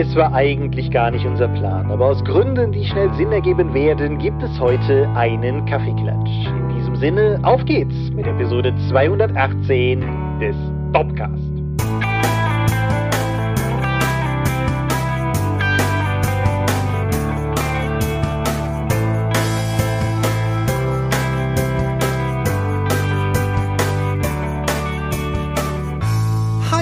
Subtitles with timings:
[0.00, 4.18] Es war eigentlich gar nicht unser Plan, aber aus Gründen, die schnell Sinn ergeben werden,
[4.18, 6.46] gibt es heute einen Kaffeeklatsch.
[6.46, 10.00] In diesem Sinne, auf geht's mit Episode 218
[10.40, 10.54] des
[10.92, 11.57] Topcast.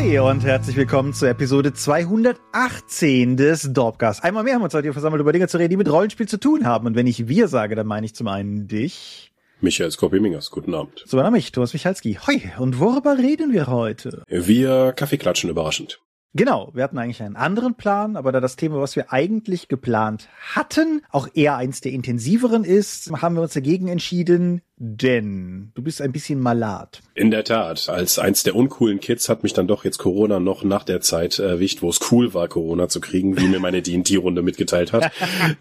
[0.07, 4.23] Hi und herzlich willkommen zur Episode 218 des Dorpcast.
[4.23, 6.28] Einmal mehr haben wir uns heute hier versammelt, über Dinge zu reden, die mit Rollenspiel
[6.28, 6.87] zu tun haben.
[6.87, 9.33] Und wenn ich wir sage, dann meine ich zum einen dich.
[9.61, 11.02] Michael Skopje-Mingers, guten Abend.
[11.09, 12.20] Zum anderen mich, Thomas Michalski.
[12.24, 14.23] Hoi, und worüber reden wir heute?
[14.28, 16.00] Wir Kaffeeklatschen überraschend.
[16.34, 20.28] Genau, wir hatten eigentlich einen anderen Plan, aber da das Thema, was wir eigentlich geplant
[20.55, 26.03] hatten, auch eher eins der intensiveren ist, haben wir uns dagegen entschieden, denn du bist
[26.03, 27.01] ein bisschen malat.
[27.15, 30.65] In der Tat, als eins der uncoolen Kids hat mich dann doch jetzt Corona noch
[30.65, 34.43] nach der Zeit erwischt, wo es cool war, Corona zu kriegen, wie mir meine D&D-Runde
[34.43, 35.11] mitgeteilt hat.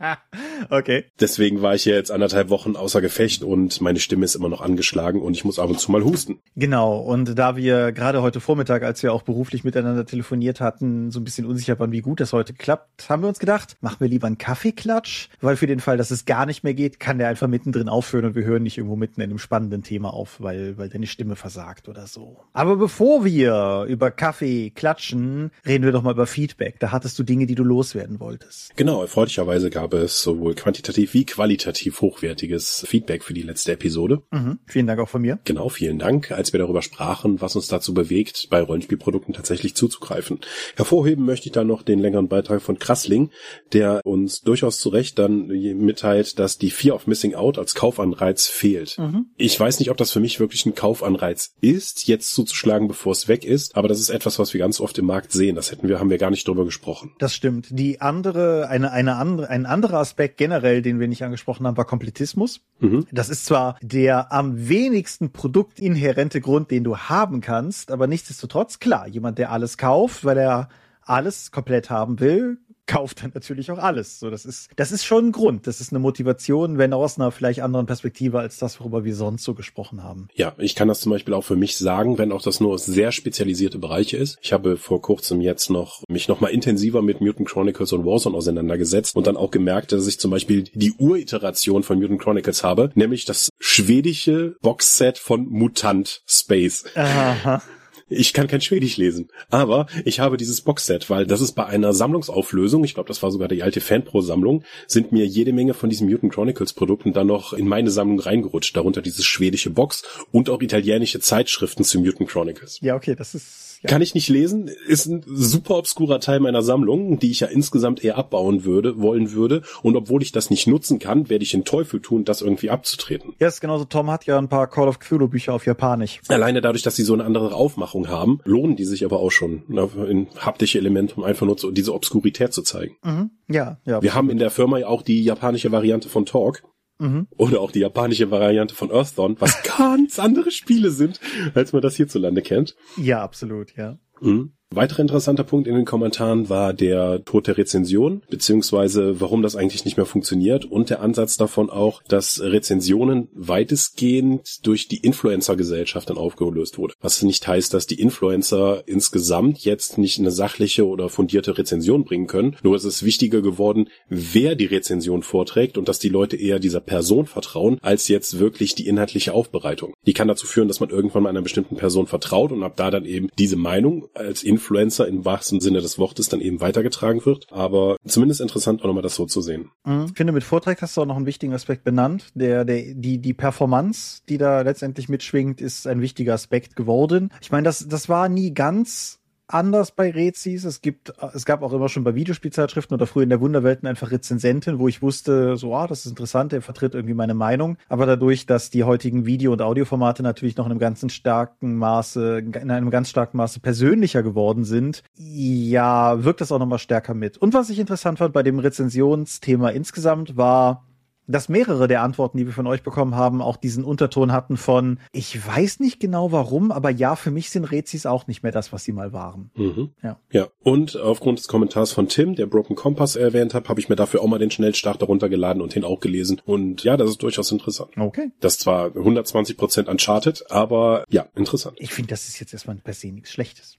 [0.69, 1.05] okay.
[1.19, 5.21] Deswegen war ich jetzt anderthalb Wochen außer Gefecht und meine Stimme ist immer noch angeschlagen
[5.21, 6.39] und ich muss ab und zu mal husten.
[6.55, 11.21] Genau, und da wir gerade heute Vormittag, als wir auch beruflich miteinander telefoniert hatten, so
[11.21, 14.09] ein bisschen unsicher waren, wie gut das heute klappt, haben wir uns gedacht, machen wir
[14.09, 17.29] lieber einen Kaffeeklatsch, weil für den Fall, dass es gar nicht mehr geht, kann der
[17.29, 20.41] einfach mittendrin aufhören und wir hören nicht irgendwo mit mitten in einem spannenden Thema auf,
[20.41, 22.37] weil, weil deine Stimme versagt oder so.
[22.53, 26.79] Aber bevor wir über Kaffee klatschen, reden wir doch mal über Feedback.
[26.79, 28.75] Da hattest du Dinge, die du loswerden wolltest.
[28.75, 34.23] Genau, erfreulicherweise gab es sowohl quantitativ wie qualitativ hochwertiges Feedback für die letzte Episode.
[34.31, 34.57] Mhm.
[34.65, 35.37] Vielen Dank auch von mir.
[35.43, 40.39] Genau, vielen Dank, als wir darüber sprachen, was uns dazu bewegt, bei Rollenspielprodukten tatsächlich zuzugreifen.
[40.75, 43.29] Hervorheben möchte ich da noch den längeren Beitrag von Krassling,
[43.71, 48.47] der uns durchaus zu Recht dann mitteilt, dass die Fear of Missing Out als Kaufanreiz
[48.47, 48.94] fehlt.
[48.97, 49.27] Mhm.
[49.37, 53.27] Ich weiß nicht, ob das für mich wirklich ein Kaufanreiz ist, jetzt zuzuschlagen, bevor es
[53.27, 55.55] weg ist, aber das ist etwas, was wir ganz oft im Markt sehen.
[55.55, 57.13] Das hätten wir, haben wir gar nicht drüber gesprochen.
[57.19, 57.67] Das stimmt.
[57.71, 61.85] Die andere, eine, eine andere, ein anderer Aspekt generell, den wir nicht angesprochen haben, war
[61.85, 62.61] Kompletismus.
[62.79, 63.05] Mhm.
[63.11, 69.07] Das ist zwar der am wenigsten produktinhärente Grund, den du haben kannst, aber nichtsdestotrotz, klar,
[69.07, 70.69] jemand, der alles kauft, weil er
[71.05, 72.57] alles komplett haben will,
[72.87, 74.19] kauft dann natürlich auch alles.
[74.19, 75.67] So, das ist, das ist schon ein Grund.
[75.67, 79.43] Das ist eine Motivation, wenn aus einer vielleicht anderen Perspektive als das, worüber wir sonst
[79.43, 80.27] so gesprochen haben.
[80.35, 83.11] Ja, ich kann das zum Beispiel auch für mich sagen, wenn auch das nur sehr
[83.11, 84.37] spezialisierte Bereiche ist.
[84.41, 88.35] Ich habe vor kurzem jetzt noch mich noch mal intensiver mit Mutant Chronicles und Warzone
[88.35, 92.91] auseinandergesetzt und dann auch gemerkt, dass ich zum Beispiel die Uriteration von Mutant Chronicles habe,
[92.95, 96.85] nämlich das schwedische Boxset von Mutant Space.
[96.95, 97.61] Aha.
[98.07, 99.29] Ich kann kein Schwedisch lesen.
[99.49, 103.31] Aber ich habe dieses Boxset, weil das ist bei einer Sammlungsauflösung, ich glaube, das war
[103.31, 107.53] sogar die alte Fanpro-Sammlung, sind mir jede Menge von diesen Mutant Chronicles Produkten dann noch
[107.53, 108.77] in meine Sammlung reingerutscht.
[108.77, 112.79] Darunter dieses schwedische Box und auch italienische Zeitschriften zu Mutant Chronicles.
[112.81, 113.89] Ja, okay, das ist ja.
[113.89, 118.03] Kann ich nicht lesen, ist ein super obskurer Teil meiner Sammlung, die ich ja insgesamt
[118.03, 119.61] eher abbauen würde, wollen würde.
[119.83, 123.33] Und obwohl ich das nicht nutzen kann, werde ich den Teufel tun, das irgendwie abzutreten.
[123.39, 123.85] Ja, ist genauso.
[123.85, 126.19] Tom hat ja ein paar Call of Cthulhu Bücher auf Japanisch.
[126.27, 129.63] Alleine dadurch, dass sie so eine andere Aufmachung haben, lohnen die sich aber auch schon
[129.67, 132.95] ne, in haptische Elemente, um einfach nur so diese Obskurität zu zeigen.
[133.03, 133.29] Mhm.
[133.47, 134.01] Ja, ja.
[134.01, 136.63] Wir haben in der Firma ja auch die japanische Variante von Talk.
[136.97, 137.27] Mhm.
[137.37, 141.19] Oder auch die japanische Variante von Earthdawn, was ganz andere Spiele sind,
[141.53, 142.75] als man das hierzulande kennt.
[142.97, 143.97] Ja, absolut, ja.
[144.21, 144.53] Mhm.
[144.75, 149.85] Weiterer interessanter Punkt in den Kommentaren war der Tod der Rezension, beziehungsweise warum das eigentlich
[149.85, 156.17] nicht mehr funktioniert und der Ansatz davon auch, dass Rezensionen weitestgehend durch die Influencer-Gesellschaft dann
[156.17, 156.93] aufgelöst wurde.
[156.99, 162.27] Was nicht heißt, dass die Influencer insgesamt jetzt nicht eine sachliche oder fundierte Rezension bringen
[162.27, 162.57] können.
[162.61, 166.81] Nur ist es wichtiger geworden, wer die Rezension vorträgt und dass die Leute eher dieser
[166.81, 169.93] Person vertrauen, als jetzt wirklich die inhaltliche Aufbereitung.
[170.05, 172.91] Die kann dazu führen, dass man irgendwann mal einer bestimmten Person vertraut und ab da
[172.91, 177.47] dann eben diese Meinung als Influencer im wahrsten Sinne des Wortes dann eben weitergetragen wird.
[177.51, 179.71] Aber zumindest interessant auch nochmal das so zu sehen.
[179.85, 180.05] Mhm.
[180.09, 182.29] Ich finde, mit Vortrag hast du auch noch einen wichtigen Aspekt benannt.
[182.35, 187.31] Der, der, die, die Performance, die da letztendlich mitschwingt, ist ein wichtiger Aspekt geworden.
[187.41, 190.63] Ich meine, das, das war nie ganz anders bei Rezis.
[190.65, 194.11] Es gibt, es gab auch immer schon bei Videospielzeitschriften oder früher in der Wunderwelten einfach
[194.11, 197.77] Rezensenten, wo ich wusste, so, ah, das ist interessant, der vertritt irgendwie meine Meinung.
[197.89, 202.39] Aber dadurch, dass die heutigen Video- und Audioformate natürlich noch in einem ganzen starken Maße,
[202.39, 207.37] in einem ganz starken Maße persönlicher geworden sind, ja, wirkt das auch nochmal stärker mit.
[207.37, 210.83] Und was ich interessant fand bei dem Rezensionsthema insgesamt war,
[211.27, 214.99] dass mehrere der Antworten, die wir von euch bekommen haben, auch diesen Unterton hatten von,
[215.11, 218.71] ich weiß nicht genau warum, aber ja, für mich sind Rezis auch nicht mehr das,
[218.71, 219.51] was sie mal waren.
[219.55, 219.91] Mhm.
[220.03, 220.19] Ja.
[220.31, 220.47] ja.
[220.63, 224.21] Und aufgrund des Kommentars von Tim, der Broken Compass erwähnt hat, habe ich mir dafür
[224.21, 226.41] auch mal den Schnellstarter runtergeladen und den auch gelesen.
[226.45, 227.91] Und ja, das ist durchaus interessant.
[227.97, 228.31] Okay.
[228.39, 231.77] Das zwar 120 Prozent Uncharted, aber ja, interessant.
[231.79, 233.77] Ich finde, das ist jetzt erstmal per se nichts Schlechtes.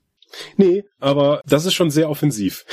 [0.56, 2.64] Nee, aber das ist schon sehr offensiv.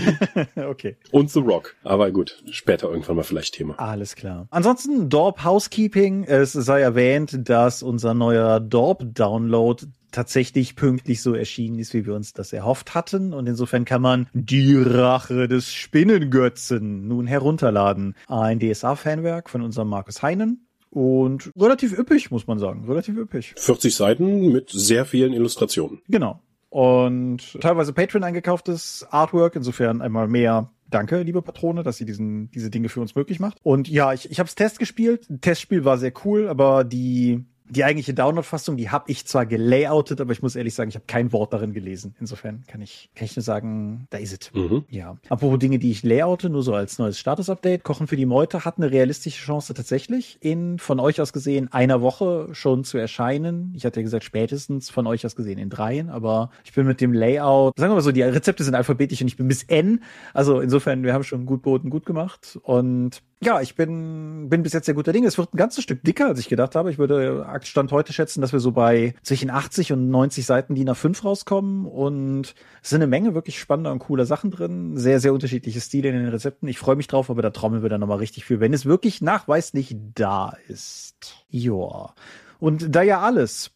[0.56, 0.96] okay.
[1.10, 1.76] Und The Rock.
[1.84, 3.78] Aber gut, später irgendwann mal vielleicht Thema.
[3.78, 4.46] Alles klar.
[4.50, 6.24] Ansonsten Dorp Housekeeping.
[6.24, 12.14] Es sei erwähnt, dass unser neuer Dorp Download tatsächlich pünktlich so erschienen ist, wie wir
[12.14, 13.32] uns das erhofft hatten.
[13.32, 18.16] Und insofern kann man die Rache des Spinnengötzen nun herunterladen.
[18.26, 20.66] Ein DSA-Fanwerk von unserem Markus Heinen.
[20.90, 22.84] Und relativ üppig, muss man sagen.
[22.86, 23.54] Relativ üppig.
[23.56, 26.02] 40 Seiten mit sehr vielen Illustrationen.
[26.08, 26.42] Genau.
[26.70, 29.56] Und teilweise Patreon eingekauftes Artwork.
[29.56, 33.58] Insofern einmal mehr Danke, liebe Patrone, dass ihr diesen, diese Dinge für uns möglich macht.
[33.62, 35.28] Und ja, ich, ich habe es Test gespielt.
[35.40, 40.32] Testspiel war sehr cool, aber die die eigentliche Download-Fassung, die habe ich zwar gelayoutet, aber
[40.32, 42.14] ich muss ehrlich sagen, ich habe kein Wort darin gelesen.
[42.20, 44.52] Insofern kann ich, kann ich nur sagen, da ist es.
[44.54, 44.84] Mhm.
[44.88, 45.16] Ja.
[45.28, 47.84] Apropos Dinge, die ich layoute, nur so als neues Status-Update.
[47.84, 52.02] Kochen für die Meute hat eine realistische Chance tatsächlich in, von euch aus gesehen, einer
[52.02, 53.72] Woche schon zu erscheinen.
[53.76, 57.00] Ich hatte ja gesagt, spätestens von euch aus gesehen in dreien, aber ich bin mit
[57.00, 60.02] dem Layout, sagen wir mal so, die Rezepte sind alphabetisch und ich bin bis N.
[60.34, 64.74] Also insofern, wir haben schon gut Boden gut gemacht und ja, ich bin, bin bis
[64.74, 65.26] jetzt sehr guter Dinge.
[65.26, 66.90] Es wird ein ganzes Stück dicker, als ich gedacht habe.
[66.90, 70.90] Ich würde Stand heute schätzen, dass wir so bei zwischen 80 und 90 Seiten DIN
[70.90, 74.98] A5 rauskommen und es sind eine Menge wirklich spannender und cooler Sachen drin.
[74.98, 76.68] Sehr, sehr unterschiedliche Stile in den Rezepten.
[76.68, 79.22] Ich freue mich drauf, aber da trommeln wir dann nochmal richtig für, wenn es wirklich
[79.22, 81.46] nachweislich da ist.
[81.48, 82.14] Joa.
[82.58, 83.70] Und da ja alles,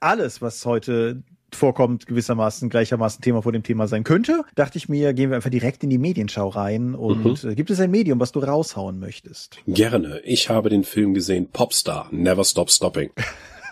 [0.00, 1.22] alles, was heute
[1.54, 5.50] vorkommt, gewissermaßen gleichermaßen Thema vor dem Thema sein könnte, dachte ich mir, gehen wir einfach
[5.50, 6.94] direkt in die Medienschau rein.
[6.94, 7.54] Und mhm.
[7.54, 9.58] Gibt es ein Medium, was du raushauen möchtest?
[9.66, 10.20] Gerne.
[10.24, 13.10] Ich habe den Film gesehen, Popstar, Never Stop Stopping.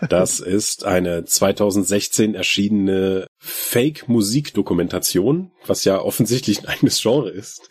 [0.09, 7.67] Das ist eine 2016 erschienene Fake-Musik-Dokumentation, was ja offensichtlich ein eigenes Genre ist.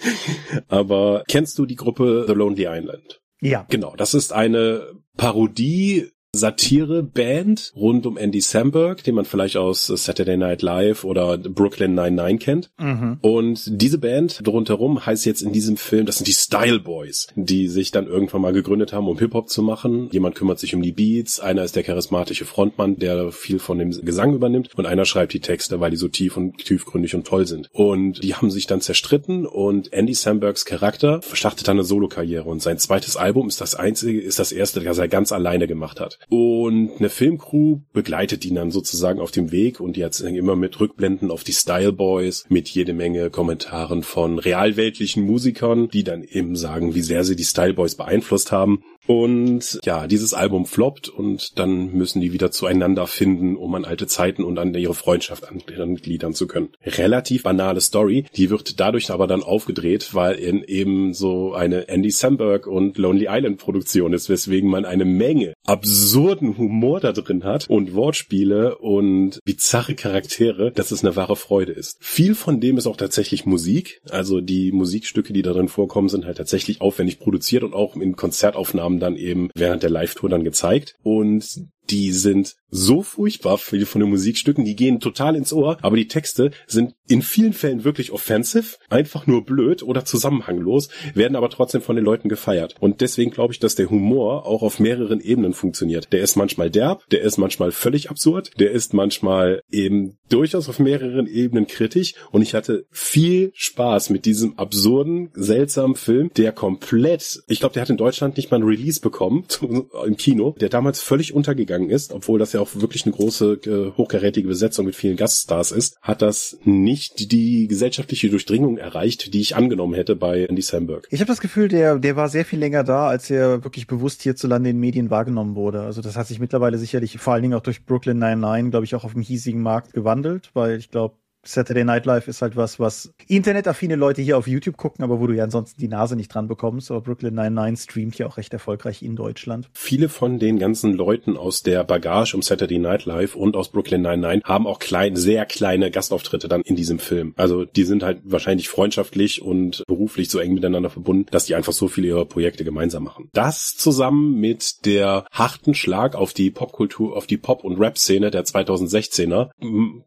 [0.68, 3.20] Aber kennst du die Gruppe The Lonely Island?
[3.40, 3.66] Ja.
[3.68, 10.36] Genau, das ist eine Parodie Satire-Band rund um Andy Samberg, den man vielleicht aus Saturday
[10.36, 12.70] Night Live oder Brooklyn 99 kennt.
[12.78, 13.18] Mhm.
[13.20, 17.68] Und diese Band rundherum heißt jetzt in diesem Film, das sind die Style Boys, die
[17.68, 20.08] sich dann irgendwann mal gegründet haben, um Hip-Hop zu machen.
[20.12, 23.90] Jemand kümmert sich um die Beats, einer ist der charismatische Frontmann, der viel von dem
[23.90, 27.46] Gesang übernimmt und einer schreibt die Texte, weil die so tief und tiefgründig und toll
[27.46, 27.68] sind.
[27.72, 32.62] Und die haben sich dann zerstritten und Andy Sambergs Charakter startet dann eine Solokarriere und
[32.62, 36.18] sein zweites Album ist das einzige, ist das erste, das er ganz alleine gemacht hat.
[36.28, 41.30] Und eine Filmcrew begleitet ihn dann sozusagen auf dem Weg und hat immer mit Rückblenden
[41.30, 46.94] auf die Style Boys, mit jede Menge Kommentaren von realweltlichen Musikern, die dann eben sagen,
[46.94, 48.82] wie sehr sie die Style Boys beeinflusst haben.
[49.06, 54.06] Und ja, dieses Album floppt und dann müssen die wieder zueinander finden, um an alte
[54.06, 56.70] Zeiten und an ihre Freundschaft angliedern zu können.
[56.84, 62.10] Relativ banale Story, die wird dadurch aber dann aufgedreht, weil in eben so eine Andy
[62.10, 67.68] Samberg und Lonely Island Produktion ist, weswegen man eine Menge absurden Humor da drin hat
[67.68, 71.98] und Wortspiele und bizarre Charaktere, dass es eine wahre Freude ist.
[72.00, 76.38] Viel von dem ist auch tatsächlich Musik, also die Musikstücke, die darin vorkommen, sind halt
[76.38, 80.96] tatsächlich aufwendig produziert und auch in Konzertaufnahmen haben dann eben während der Live-Tour dann gezeigt.
[81.02, 85.96] Und die sind so furchtbar viele von den Musikstücken, die gehen total ins Ohr, aber
[85.96, 91.50] die Texte sind in vielen Fällen wirklich offensive, einfach nur blöd oder zusammenhanglos, werden aber
[91.50, 92.74] trotzdem von den Leuten gefeiert.
[92.80, 96.12] Und deswegen glaube ich, dass der Humor auch auf mehreren Ebenen funktioniert.
[96.12, 100.80] Der ist manchmal derb, der ist manchmal völlig absurd, der ist manchmal eben durchaus auf
[100.80, 107.44] mehreren Ebenen kritisch und ich hatte viel Spaß mit diesem absurden, seltsamen Film, der komplett,
[107.46, 109.44] ich glaube, der hat in Deutschland nicht mal ein Release bekommen
[110.06, 113.96] im Kino, der damals völlig untergegangen ist, obwohl das ja auch wirklich eine große, äh,
[113.96, 119.56] hochkarätige Besetzung mit vielen Gaststars ist, hat das nicht die gesellschaftliche Durchdringung erreicht, die ich
[119.56, 121.06] angenommen hätte bei Andy Samberg.
[121.10, 124.22] Ich habe das Gefühl, der, der war sehr viel länger da, als er wirklich bewusst
[124.22, 125.82] hierzulande in Medien wahrgenommen wurde.
[125.82, 128.94] Also das hat sich mittlerweile sicherlich vor allen Dingen auch durch Brooklyn 99, glaube ich,
[128.94, 132.78] auch auf dem hiesigen Markt gewandelt, weil ich glaube, Saturday Night Live ist halt was,
[132.80, 136.32] was internetaffine Leute hier auf YouTube gucken, aber wo du ja ansonsten die Nase nicht
[136.32, 136.90] dran bekommst.
[136.90, 139.68] Aber Brooklyn 99 streamt ja auch recht erfolgreich in Deutschland.
[139.74, 144.02] Viele von den ganzen Leuten aus der Bagage um Saturday Night Live und aus Brooklyn
[144.02, 147.34] 99 haben auch klein, sehr kleine Gastauftritte dann in diesem Film.
[147.36, 151.72] Also die sind halt wahrscheinlich freundschaftlich und beruflich so eng miteinander verbunden, dass die einfach
[151.72, 153.28] so viele ihrer Projekte gemeinsam machen.
[153.32, 158.44] Das zusammen mit der harten Schlag auf die Popkultur, auf die Pop- und Rap-Szene der
[158.44, 159.50] 2016er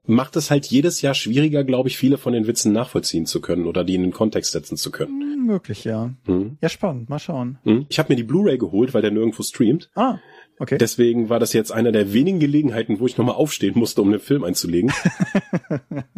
[0.05, 3.65] macht es halt jedes Jahr schwieriger, glaube ich, viele von den Witzen nachvollziehen zu können
[3.65, 5.21] oder die in den Kontext setzen zu können.
[5.21, 6.13] Hm, möglich, ja.
[6.25, 6.57] Hm.
[6.61, 7.09] Ja, spannend.
[7.09, 7.57] Mal schauen.
[7.63, 7.85] Hm.
[7.89, 9.89] Ich habe mir die Blu-ray geholt, weil der nirgendwo streamt.
[9.95, 10.19] Ah.
[10.59, 10.77] Okay.
[10.77, 14.19] Deswegen war das jetzt einer der wenigen Gelegenheiten, wo ich nochmal aufstehen musste, um den
[14.19, 14.91] Film einzulegen.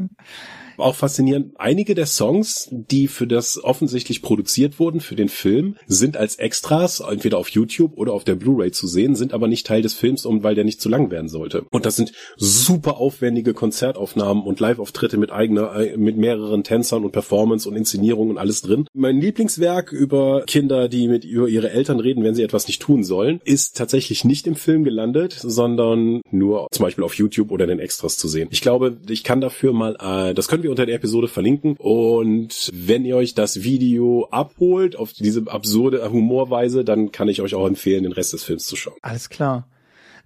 [0.80, 6.18] Auch faszinierend, einige der Songs, die für das offensichtlich produziert wurden, für den Film, sind
[6.18, 9.82] als Extras entweder auf YouTube oder auf der Blu-ray zu sehen, sind aber nicht Teil
[9.82, 11.66] des Films, um weil der nicht zu lang werden sollte.
[11.72, 17.12] Und das sind super aufwendige Konzertaufnahmen und Live-Auftritte mit eigener, äh, mit mehreren Tänzern und
[17.12, 18.88] Performance und Inszenierung und alles drin.
[18.94, 23.04] Mein Lieblingswerk über Kinder, die mit über ihre Eltern reden, wenn sie etwas nicht tun
[23.04, 27.80] sollen, ist tatsächlich nicht im Film gelandet, sondern nur zum Beispiel auf YouTube oder den
[27.80, 28.50] Extras zu sehen.
[28.52, 31.76] Ich glaube, ich kann dafür mal, äh, das können wir unter der Episode verlinken.
[31.78, 37.56] Und wenn ihr euch das Video abholt auf diese absurde Humorweise, dann kann ich euch
[37.56, 38.96] auch empfehlen, den Rest des Films zu schauen.
[39.02, 39.68] Alles klar.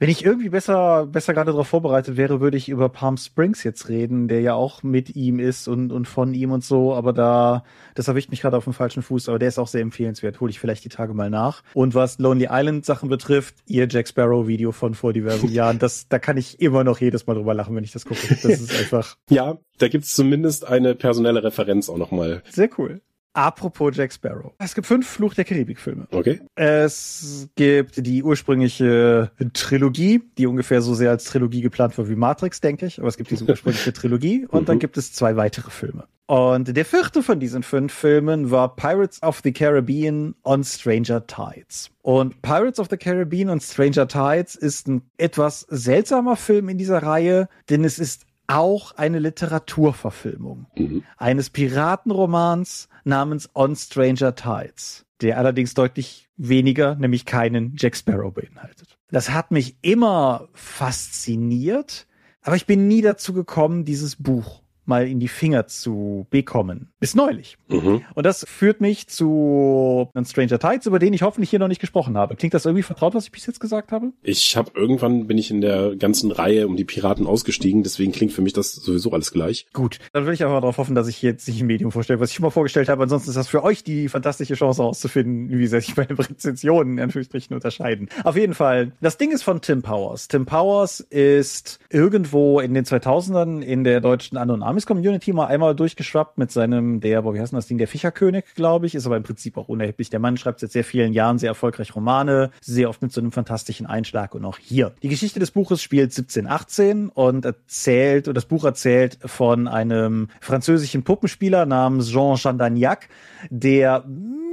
[0.04, 3.88] Wenn ich irgendwie besser, besser gerade darauf vorbereitet wäre, würde ich über Palm Springs jetzt
[3.88, 7.64] reden, der ja auch mit ihm ist und, und von ihm und so, aber da,
[7.96, 10.50] das erwischt mich gerade auf dem falschen Fuß, aber der ist auch sehr empfehlenswert, hole
[10.50, 11.64] ich vielleicht die Tage mal nach.
[11.74, 16.10] Und was Lonely Island Sachen betrifft, ihr Jack Sparrow Video von vor diversen Jahren, das,
[16.10, 18.28] da kann ich immer noch jedes Mal drüber lachen, wenn ich das gucke.
[18.28, 19.16] Das ist einfach.
[19.30, 22.44] ja, da gibt's zumindest eine personelle Referenz auch nochmal.
[22.50, 23.00] Sehr cool.
[23.34, 24.54] Apropos Jack Sparrow.
[24.60, 26.08] Es gibt fünf Fluch der Karibik-Filme.
[26.12, 26.42] Okay.
[26.56, 32.62] Es gibt die ursprüngliche Trilogie, die ungefähr so sehr als Trilogie geplant war wie Matrix,
[32.62, 33.00] denke ich.
[33.00, 34.82] Aber es gibt diese ursprüngliche Trilogie und dann mhm.
[34.82, 36.06] gibt es zwei weitere Filme.
[36.26, 41.92] Und der vierte von diesen fünf Filmen war Pirates of the Caribbean on Stranger Tides.
[42.02, 47.04] Und Pirates of the Caribbean on Stranger Tides ist ein etwas seltsamer Film in dieser
[47.04, 51.04] Reihe, denn es ist auch eine Literaturverfilmung mhm.
[51.18, 58.98] eines Piratenromans namens On Stranger Tides, der allerdings deutlich weniger, nämlich keinen Jack Sparrow beinhaltet.
[59.10, 62.08] Das hat mich immer fasziniert,
[62.42, 66.92] aber ich bin nie dazu gekommen, dieses Buch mal in die Finger zu bekommen.
[67.00, 67.58] Bis neulich.
[67.68, 68.02] Mhm.
[68.14, 72.18] Und das führt mich zu Stranger Tides, über den ich hoffentlich hier noch nicht gesprochen
[72.18, 72.36] habe.
[72.36, 74.14] Klingt das irgendwie vertraut, was ich bis jetzt gesagt habe?
[74.22, 78.32] Ich habe irgendwann bin ich in der ganzen Reihe um die Piraten ausgestiegen, deswegen klingt
[78.32, 79.68] für mich das sowieso alles gleich.
[79.74, 82.30] Gut, dann will ich aber darauf hoffen, dass ich jetzt nicht ein Medium vorstelle, was
[82.30, 83.04] ich schon mal vorgestellt habe.
[83.04, 87.04] Ansonsten ist das für euch die fantastische Chance herauszufinden, wie sehr sich meine Rezensionen in
[87.04, 88.10] Anführungsstrichen unterscheiden.
[88.24, 90.28] Auf jeden Fall, das Ding ist von Tim Powers.
[90.28, 95.76] Tim Powers ist irgendwo in den 2000ern in der deutschen An- und Amis-Community mal einmal
[95.76, 99.24] durchgeschwappt mit seinem, der, wie heißt das Ding, der Fischerkönig, glaube ich, ist aber im
[99.24, 100.10] Prinzip auch unerheblich.
[100.10, 103.32] Der Mann schreibt seit sehr vielen Jahren sehr erfolgreich Romane, sehr oft mit so einem
[103.32, 104.94] fantastischen Einschlag und auch hier.
[105.04, 111.04] Die Geschichte des Buches spielt 1718 und erzählt, und das Buch erzählt von einem französischen
[111.04, 113.10] Puppenspieler namens Jean Chandagnac,
[113.50, 114.04] der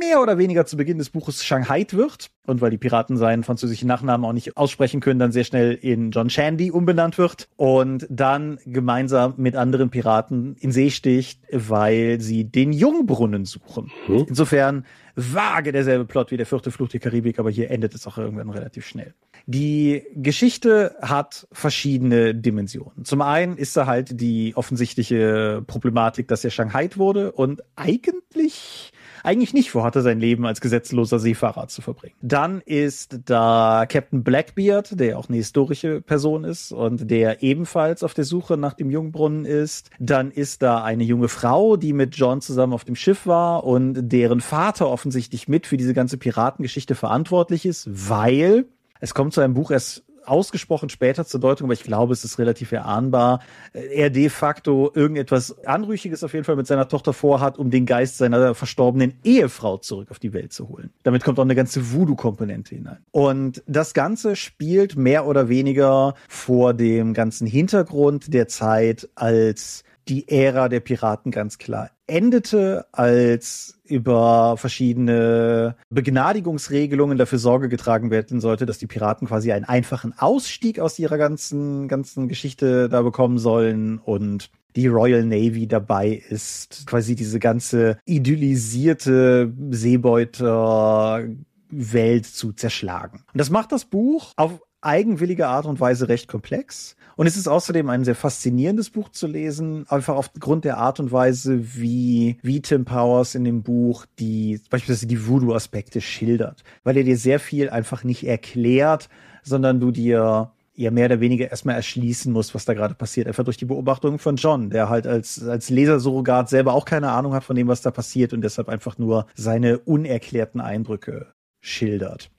[0.00, 3.86] mehr oder weniger zu Beginn des Buches Shanghai wird und weil die Piraten seinen französischen
[3.86, 8.58] Nachnamen auch nicht aussprechen können, dann sehr schnell in John Shandy umbenannt wird und dann
[8.66, 13.90] gemeinsam mit anderen Piraten in See sticht, weil sie den Jungbrunnen suchen.
[14.08, 14.26] Mhm.
[14.28, 14.84] Insofern
[15.16, 18.50] vage derselbe Plot wie der vierte Fluch der Karibik, aber hier endet es auch irgendwann
[18.50, 19.14] relativ schnell.
[19.46, 23.04] Die Geschichte hat verschiedene Dimensionen.
[23.04, 28.92] Zum einen ist da halt die offensichtliche Problematik, dass er Shanghai wurde und eigentlich
[29.22, 32.14] eigentlich nicht vorhatte, sein Leben als gesetzloser Seefahrer zu verbringen.
[32.22, 38.14] Dann ist da Captain Blackbeard, der auch eine historische Person ist und der ebenfalls auf
[38.14, 39.90] der Suche nach dem Jungbrunnen ist.
[39.98, 44.10] Dann ist da eine junge Frau, die mit John zusammen auf dem Schiff war und
[44.10, 48.66] deren Vater offensichtlich mit für diese ganze Piratengeschichte verantwortlich ist, weil
[49.00, 52.38] es kommt zu einem Buch erst ausgesprochen später zur Deutung, aber ich glaube, es ist
[52.38, 53.40] relativ erahnbar,
[53.72, 58.18] er de facto irgendetwas Anrüchiges auf jeden Fall mit seiner Tochter vorhat, um den Geist
[58.18, 60.90] seiner verstorbenen Ehefrau zurück auf die Welt zu holen.
[61.02, 62.98] Damit kommt auch eine ganze Voodoo-Komponente hinein.
[63.10, 70.28] Und das Ganze spielt mehr oder weniger vor dem ganzen Hintergrund der Zeit, als die
[70.28, 78.66] Ära der Piraten ganz klar endete, als über verschiedene Begnadigungsregelungen dafür Sorge getragen werden sollte,
[78.66, 83.98] dass die Piraten quasi einen einfachen Ausstieg aus ihrer ganzen, ganzen Geschichte da bekommen sollen
[83.98, 91.24] und die Royal Navy dabei ist, quasi diese ganze idyllisierte Seebeuter
[91.70, 93.24] Welt zu zerschlagen.
[93.32, 96.96] Und das macht das Buch auf eigenwillige Art und Weise recht komplex.
[97.20, 101.12] Und es ist außerdem ein sehr faszinierendes Buch zu lesen, einfach aufgrund der Art und
[101.12, 106.64] Weise, wie, wie Tim Powers in dem Buch die, beispielsweise die Voodoo-Aspekte schildert.
[106.82, 109.10] Weil er dir sehr viel einfach nicht erklärt,
[109.42, 113.26] sondern du dir ja mehr oder weniger erstmal erschließen musst, was da gerade passiert.
[113.26, 117.34] Einfach durch die Beobachtung von John, der halt als, als Lesersurrogat selber auch keine Ahnung
[117.34, 121.26] hat von dem, was da passiert und deshalb einfach nur seine unerklärten Eindrücke
[121.60, 122.30] schildert.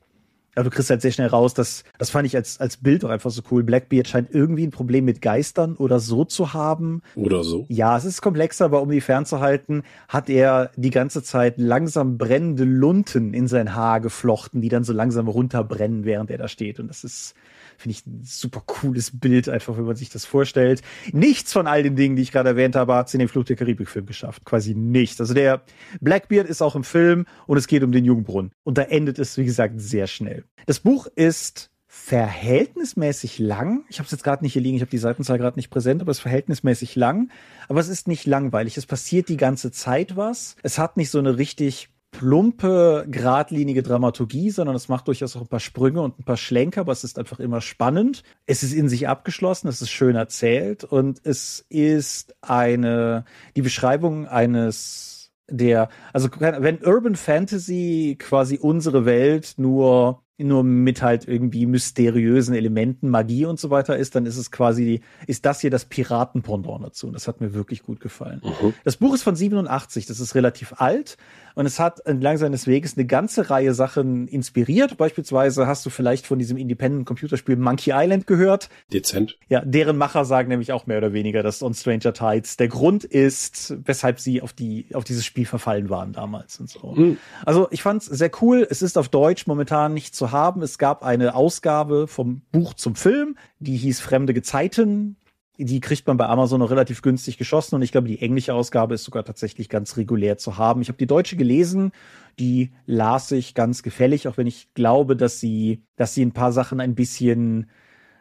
[0.56, 3.10] Aber du kriegst halt sehr schnell raus, dass, das fand ich als, als Bild auch
[3.10, 3.64] einfach so cool.
[3.64, 7.02] Blackbeard scheint irgendwie ein Problem mit Geistern oder so zu haben.
[7.16, 7.66] Oder so.
[7.70, 12.66] Ja, es ist komplexer, aber um die fernzuhalten, hat er die ganze Zeit langsam brennende
[12.66, 16.80] Lunten in sein Haar geflochten, die dann so langsam runterbrennen, während er da steht.
[16.80, 17.34] Und das ist,
[17.82, 20.84] Finde ich ein super cooles Bild, einfach wenn man sich das vorstellt.
[21.14, 23.44] Nichts von all den Dingen, die ich gerade erwähnt habe, hat es in den Fluch
[23.44, 24.46] der Karibik-Film geschafft.
[24.46, 25.20] Quasi nichts.
[25.20, 25.64] Also der
[26.00, 28.52] Blackbeard ist auch im Film und es geht um den Jungbrunnen.
[28.64, 30.44] Und da endet es, wie gesagt, sehr schnell.
[30.68, 33.84] Das Buch ist verhältnismäßig lang.
[33.90, 36.02] Ich habe es jetzt gerade nicht hier liegen, ich habe die Seitenzahl gerade nicht präsent,
[36.02, 37.32] aber es ist verhältnismäßig lang.
[37.68, 38.78] Aber es ist nicht langweilig.
[38.78, 40.56] Es passiert die ganze Zeit was.
[40.62, 45.48] Es hat nicht so eine richtig plumpe, geradlinige Dramaturgie, sondern es macht durchaus auch ein
[45.48, 48.24] paar Sprünge und ein paar Schlenker, aber es ist einfach immer spannend.
[48.46, 53.26] Es ist in sich abgeschlossen, es ist schön erzählt und es ist eine,
[53.56, 61.28] die Beschreibung eines der, also wenn Urban Fantasy quasi unsere Welt nur nur mit halt
[61.28, 65.70] irgendwie mysteriösen Elementen, Magie und so weiter ist, dann ist es quasi, ist das hier
[65.70, 67.08] das Piratenpendant dazu.
[67.08, 68.42] Und das hat mir wirklich gut gefallen.
[68.44, 68.74] Mhm.
[68.84, 71.18] Das Buch ist von 87, das ist relativ alt,
[71.56, 74.98] und es hat entlang seines Weges eine ganze Reihe Sachen inspiriert.
[74.98, 78.70] Beispielsweise hast du vielleicht von diesem Independent Computerspiel Monkey Island gehört.
[78.92, 79.38] Dezent.
[79.50, 83.04] Ja, deren Macher sagen nämlich auch mehr oder weniger, dass On Stranger Tides der Grund
[83.04, 86.94] ist, weshalb sie auf die, auf dieses Spiel verfallen waren damals und so.
[86.94, 87.18] Mhm.
[87.46, 88.68] Also ich fand's sehr cool.
[88.70, 90.62] Es ist auf Deutsch momentan nicht zu haben.
[90.62, 95.18] Es gab eine Ausgabe vom Buch zum Film, die hieß Fremde Gezeiten
[95.66, 98.96] die kriegt man bei Amazon noch relativ günstig geschossen und ich glaube, die englische Ausgabe
[98.96, 100.82] ist sogar tatsächlich ganz regulär zu haben.
[100.82, 101.92] Ich habe die deutsche gelesen,
[102.40, 106.52] die las ich ganz gefällig, auch wenn ich glaube, dass sie, dass sie ein paar
[106.52, 107.70] Sachen ein bisschen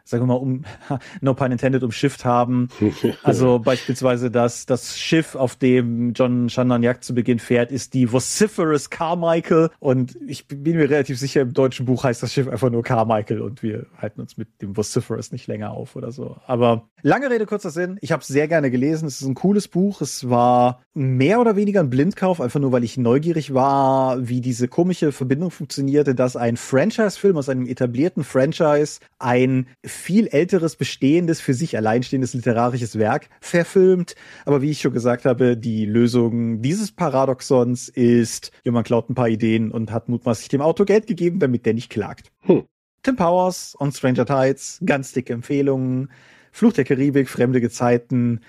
[0.03, 0.63] sagen wir mal, um,
[1.21, 2.69] no pun intended, umschifft haben.
[3.23, 8.89] Also beispielsweise das, das Schiff, auf dem John Chandaniak zu Beginn fährt, ist die Vociferous
[8.89, 9.69] Carmichael.
[9.79, 13.41] Und ich bin mir relativ sicher, im deutschen Buch heißt das Schiff einfach nur Carmichael
[13.41, 16.37] und wir halten uns mit dem Vociferous nicht länger auf oder so.
[16.47, 17.97] Aber lange Rede, kurzer Sinn.
[18.01, 19.07] Ich habe es sehr gerne gelesen.
[19.07, 20.01] Es ist ein cooles Buch.
[20.01, 24.67] Es war mehr oder weniger ein Blindkauf, einfach nur, weil ich neugierig war, wie diese
[24.67, 31.53] komische Verbindung funktionierte, dass ein Franchise-Film aus einem etablierten Franchise ein viel älteres, bestehendes, für
[31.53, 34.15] sich alleinstehendes literarisches Werk verfilmt.
[34.45, 39.29] Aber wie ich schon gesagt habe, die Lösung dieses Paradoxons ist, jemand klaut ein paar
[39.29, 42.31] Ideen und hat mutmaßlich dem Autor Geld gegeben, damit der nicht klagt.
[42.41, 42.63] Hm.
[43.03, 46.11] Tim Powers und Stranger Tides, ganz dicke Empfehlungen.
[46.51, 48.41] Fluch der Karibik, fremde Gezeiten.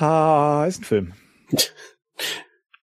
[0.00, 1.12] Ha, ist ein Film.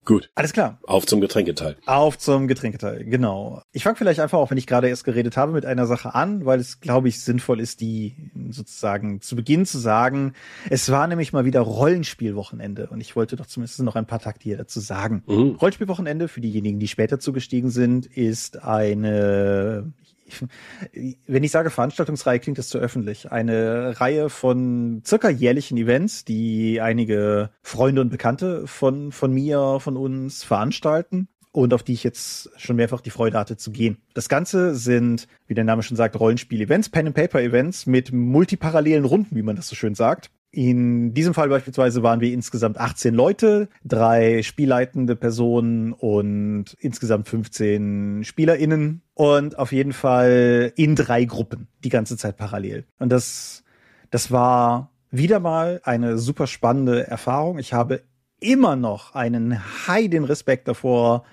[0.05, 0.29] Gut.
[0.35, 0.79] Alles klar.
[0.83, 1.77] Auf zum Getränketeil.
[1.85, 3.61] Auf zum Getränketeil, genau.
[3.71, 6.45] Ich fange vielleicht einfach, auch wenn ich gerade erst geredet habe, mit einer Sache an,
[6.45, 10.33] weil es, glaube ich, sinnvoll ist, die sozusagen zu Beginn zu sagen.
[10.69, 14.43] Es war nämlich mal wieder Rollenspielwochenende und ich wollte doch zumindest noch ein paar Takte
[14.43, 15.23] hier dazu sagen.
[15.25, 15.55] Mhm.
[15.61, 19.93] Rollenspielwochenende, für diejenigen, die später zugestiegen sind, ist eine
[21.27, 23.31] wenn ich sage Veranstaltungsreihe, klingt das zu öffentlich.
[23.31, 29.97] Eine Reihe von circa jährlichen Events, die einige Freunde und Bekannte von, von mir, von
[29.97, 33.97] uns veranstalten und auf die ich jetzt schon mehrfach die Freude hatte zu gehen.
[34.13, 39.55] Das Ganze sind, wie der Name schon sagt, Rollenspiel-Events, Pen-and-Paper-Events mit multiparallelen Runden, wie man
[39.55, 40.31] das so schön sagt.
[40.55, 48.23] In diesem Fall beispielsweise waren wir insgesamt 18 Leute, drei spielleitende Personen und insgesamt 15
[48.23, 52.85] SpielerInnen und auf jeden Fall in drei Gruppen, die ganze Zeit parallel.
[52.99, 53.63] Und das,
[54.11, 57.57] das war wieder mal eine super spannende Erfahrung.
[57.57, 58.03] Ich habe
[58.39, 61.23] immer noch einen heiden Respekt davor,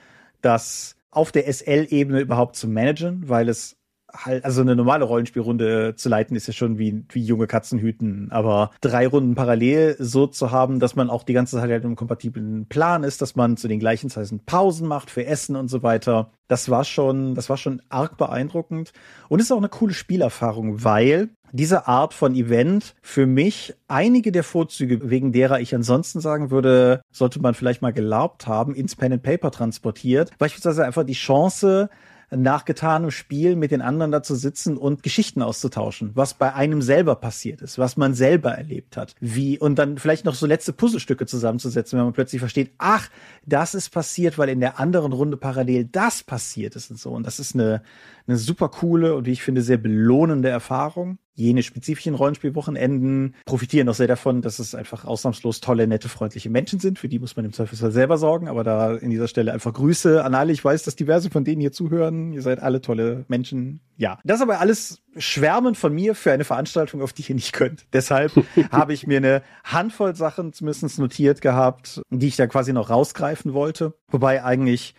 [0.40, 3.76] das auf der SL-Ebene überhaupt zu managen, weil es
[4.12, 8.28] halt, also eine normale Rollenspielrunde zu leiten ist ja schon wie, wie junge Katzen hüten.
[8.30, 11.96] Aber drei Runden parallel so zu haben, dass man auch die ganze Zeit halt im
[11.96, 15.82] kompatiblen Plan ist, dass man zu den gleichen Zeiten Pausen macht für Essen und so
[15.82, 16.30] weiter.
[16.48, 18.92] Das war schon, das war schon arg beeindruckend.
[19.28, 24.44] Und ist auch eine coole Spielerfahrung, weil diese Art von Event für mich einige der
[24.44, 29.14] Vorzüge, wegen derer ich ansonsten sagen würde, sollte man vielleicht mal gelaubt haben, ins Pen
[29.14, 30.30] and Paper transportiert.
[30.38, 31.90] Beispielsweise einfach die Chance,
[32.30, 36.80] nach getanem Spiel mit den anderen da zu sitzen und Geschichten auszutauschen, was bei einem
[36.80, 40.72] selber passiert ist, was man selber erlebt hat, wie und dann vielleicht noch so letzte
[40.72, 43.08] Puzzlestücke zusammenzusetzen, wenn man plötzlich versteht, ach,
[43.46, 47.10] das ist passiert, weil in der anderen Runde parallel das passiert ist und so.
[47.10, 47.82] Und das ist eine,
[48.26, 53.94] eine super coole und wie ich finde sehr belohnende Erfahrung jene spezifischen Rollenspielwochenenden profitieren auch
[53.94, 56.98] sehr davon, dass es einfach ausnahmslos tolle, nette, freundliche Menschen sind.
[56.98, 58.48] Für die muss man im Zweifelsfall selber sorgen.
[58.48, 60.52] Aber da in dieser Stelle einfach Grüße an alle.
[60.52, 62.32] Ich weiß, dass diverse von denen hier zuhören.
[62.32, 63.80] Ihr seid alle tolle Menschen.
[63.96, 67.86] Ja, das aber alles Schwärmen von mir für eine Veranstaltung, auf die ihr nicht könnt.
[67.92, 68.32] Deshalb
[68.70, 73.54] habe ich mir eine Handvoll Sachen zumindest notiert gehabt, die ich da quasi noch rausgreifen
[73.54, 73.94] wollte.
[74.08, 74.94] Wobei eigentlich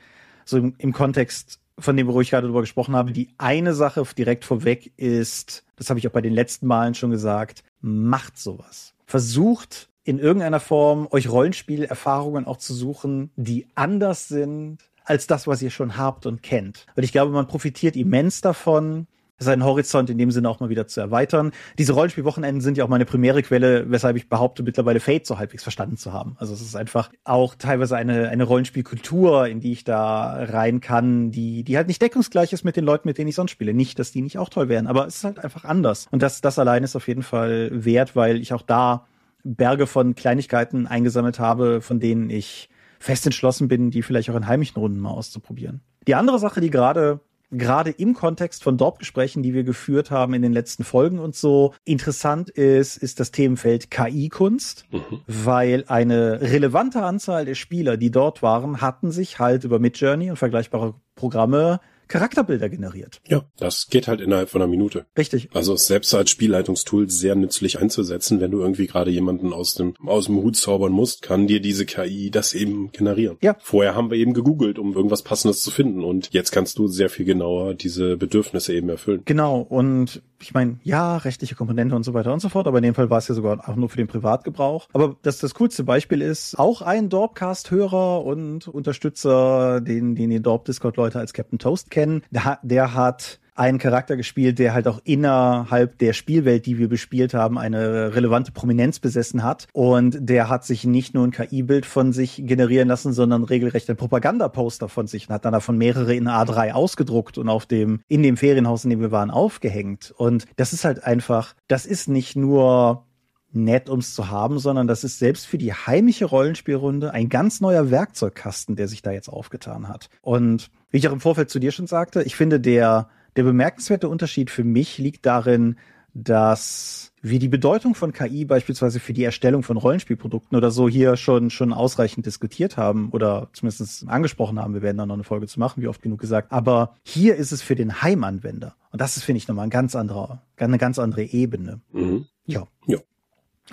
[0.46, 4.04] so im, im Kontext von dem, wo ich gerade drüber gesprochen habe, die eine Sache
[4.18, 8.94] direkt vorweg ist, das habe ich auch bei den letzten Malen schon gesagt, macht sowas.
[9.06, 15.62] Versucht in irgendeiner Form euch Rollenspielerfahrungen auch zu suchen, die anders sind als das, was
[15.62, 16.86] ihr schon habt und kennt.
[16.96, 19.08] Und ich glaube, man profitiert immens davon,
[19.44, 21.52] seinen Horizont in dem Sinne auch mal wieder zu erweitern.
[21.78, 25.64] Diese Rollenspielwochenenden sind ja auch meine primäre Quelle, weshalb ich behaupte, mittlerweile Fate so halbwegs
[25.64, 26.36] verstanden zu haben.
[26.38, 31.32] Also es ist einfach auch teilweise eine, eine Rollenspielkultur, in die ich da rein kann,
[31.32, 33.74] die, die halt nicht deckungsgleich ist mit den Leuten, mit denen ich sonst spiele.
[33.74, 36.08] Nicht, dass die nicht auch toll wären, aber es ist halt einfach anders.
[36.12, 39.06] Und das, das allein ist auf jeden Fall wert, weil ich auch da
[39.44, 44.48] Berge von Kleinigkeiten eingesammelt habe, von denen ich fest entschlossen bin, die vielleicht auch in
[44.48, 45.82] heimischen Runden mal auszuprobieren.
[46.08, 47.20] Die andere Sache, die gerade
[47.52, 51.74] gerade im Kontext von Dorp-Gesprächen, die wir geführt haben in den letzten Folgen und so,
[51.86, 55.22] interessant ist, ist das Themenfeld KI-Kunst, mhm.
[55.28, 60.38] weil eine relevante Anzahl der Spieler, die dort waren, hatten sich halt über Midjourney und
[60.38, 61.80] vergleichbare Programme
[62.12, 63.22] Charakterbilder generiert.
[63.28, 65.06] Ja, das geht halt innerhalb von einer Minute.
[65.18, 65.50] Richtig.
[65.54, 70.26] Also selbst als Spielleitungstool sehr nützlich einzusetzen, wenn du irgendwie gerade jemanden aus dem, aus
[70.26, 73.38] dem Hut zaubern musst, kann dir diese KI das eben generieren.
[73.42, 73.56] Ja.
[73.60, 77.10] Vorher haben wir eben gegoogelt, um irgendwas Passendes zu finden und jetzt kannst du sehr
[77.10, 79.22] viel genauer diese Bedürfnisse eben erfüllen.
[79.26, 79.62] Genau.
[79.62, 82.96] Und ich meine, ja, rechtliche Komponente und so weiter und so fort, aber in dem
[82.96, 84.88] Fall war es ja sogar auch nur für den Privatgebrauch.
[84.92, 91.20] Aber das, das coolste Beispiel ist, auch ein Dorpcast-Hörer und Unterstützer, den, den die Dorp-Discord-Leute
[91.20, 96.14] als Captain Toast kennen, der, der hat einen Charakter gespielt, der halt auch innerhalb der
[96.14, 99.68] Spielwelt, die wir bespielt haben, eine relevante Prominenz besessen hat.
[99.74, 103.98] Und der hat sich nicht nur ein KI-Bild von sich generieren lassen, sondern regelrecht ein
[103.98, 108.24] Propagandaposter von sich und hat dann davon mehrere in A3 ausgedruckt und auf dem, in
[108.24, 110.14] dem Ferienhaus, in dem wir waren, aufgehängt.
[110.18, 113.06] Und das ist halt einfach, das ist nicht nur
[113.54, 117.92] nett, ums zu haben, sondern das ist selbst für die heimische Rollenspielrunde ein ganz neuer
[117.92, 120.10] Werkzeugkasten, der sich da jetzt aufgetan hat.
[120.22, 124.10] Und wie ich auch im Vorfeld zu dir schon sagte, ich finde, der der bemerkenswerte
[124.10, 125.78] Unterschied für mich liegt darin,
[126.14, 131.16] dass wir die Bedeutung von KI beispielsweise für die Erstellung von Rollenspielprodukten oder so hier
[131.16, 134.74] schon, schon ausreichend diskutiert haben oder zumindest angesprochen haben.
[134.74, 136.52] Wir werden da noch eine Folge zu machen, wie oft genug gesagt.
[136.52, 138.76] Aber hier ist es für den Heimanwender.
[138.92, 141.80] Und das ist, finde ich, nochmal ein ganz anderer, eine ganz andere Ebene.
[141.94, 142.26] Mhm.
[142.46, 142.68] Ja.
[142.88, 142.98] Ja.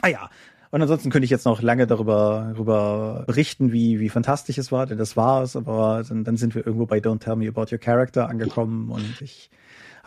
[0.03, 0.31] Ah ja.
[0.70, 4.87] Und ansonsten könnte ich jetzt noch lange darüber, darüber berichten, wie, wie fantastisch es war,
[4.87, 7.72] denn das war es, aber dann, dann sind wir irgendwo bei Don't Tell Me About
[7.72, 9.51] Your Character angekommen und ich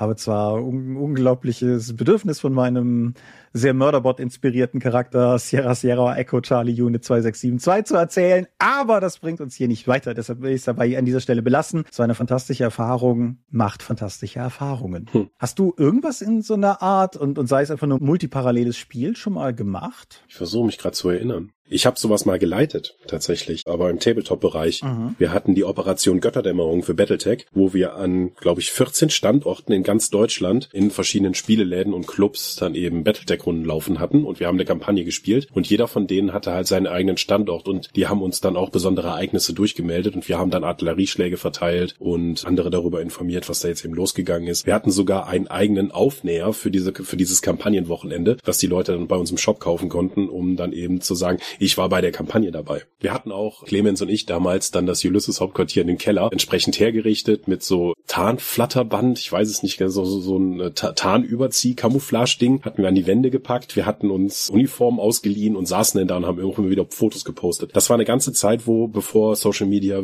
[0.02, 3.14] habe zwar un unglaubliches Bedürfnis von meinem
[3.54, 9.56] sehr Murderbot-inspirierten Charakter Sierra Sierra Echo Charlie Unit 2672 zu erzählen, aber das bringt uns
[9.56, 10.14] hier nicht weiter.
[10.14, 11.84] Deshalb will ich es dabei an dieser Stelle belassen.
[11.92, 15.06] So eine fantastische Erfahrung macht fantastische Erfahrungen.
[15.12, 15.30] Hm.
[15.38, 19.16] Hast du irgendwas in so einer Art und, und sei es einfach nur multiparalleles Spiel
[19.16, 20.24] schon mal gemacht?
[20.28, 21.52] Ich versuche mich gerade zu erinnern.
[21.72, 24.84] Ich habe sowas mal geleitet, tatsächlich, aber im Tabletop-Bereich.
[24.84, 25.16] Mhm.
[25.18, 29.84] Wir hatten die Operation Götterdämmerung für Battletech, wo wir an, glaube ich, 14 Standorten in
[29.84, 34.58] ganz Deutschland in verschiedenen Spieleläden und Clubs dann eben Battletech-Runden laufen hatten und wir haben
[34.58, 38.22] eine Kampagne gespielt und jeder von denen hatte halt seinen eigenen Standort und die haben
[38.22, 43.02] uns dann auch besondere Ereignisse durchgemeldet und wir haben dann Artillerieschläge verteilt und andere darüber
[43.02, 44.66] informiert, was da jetzt eben losgegangen ist.
[44.66, 49.08] Wir hatten sogar einen eigenen Aufnäher für diese, für dieses Kampagnenwochenende, was die Leute dann
[49.08, 52.12] bei uns im Shop kaufen konnten, um dann eben zu sagen, ich war bei der
[52.12, 52.82] Kampagne dabei.
[53.00, 56.80] Wir hatten auch, Clemens und ich damals, dann das Ulysses Hauptquartier in den Keller entsprechend
[56.80, 62.82] hergerichtet mit so Tarnflatterband, ich weiß es nicht, so, so, so ein äh, Tarnüberzieh-Camouflage-Ding, hatten
[62.82, 63.76] wir an die Wände gepackt.
[63.76, 67.70] Wir hatten uns Uniformen ausgeliehen und saßen dann da und haben immer wieder Fotos gepostet.
[67.76, 70.02] Das war eine ganze Zeit, wo bevor Social Media,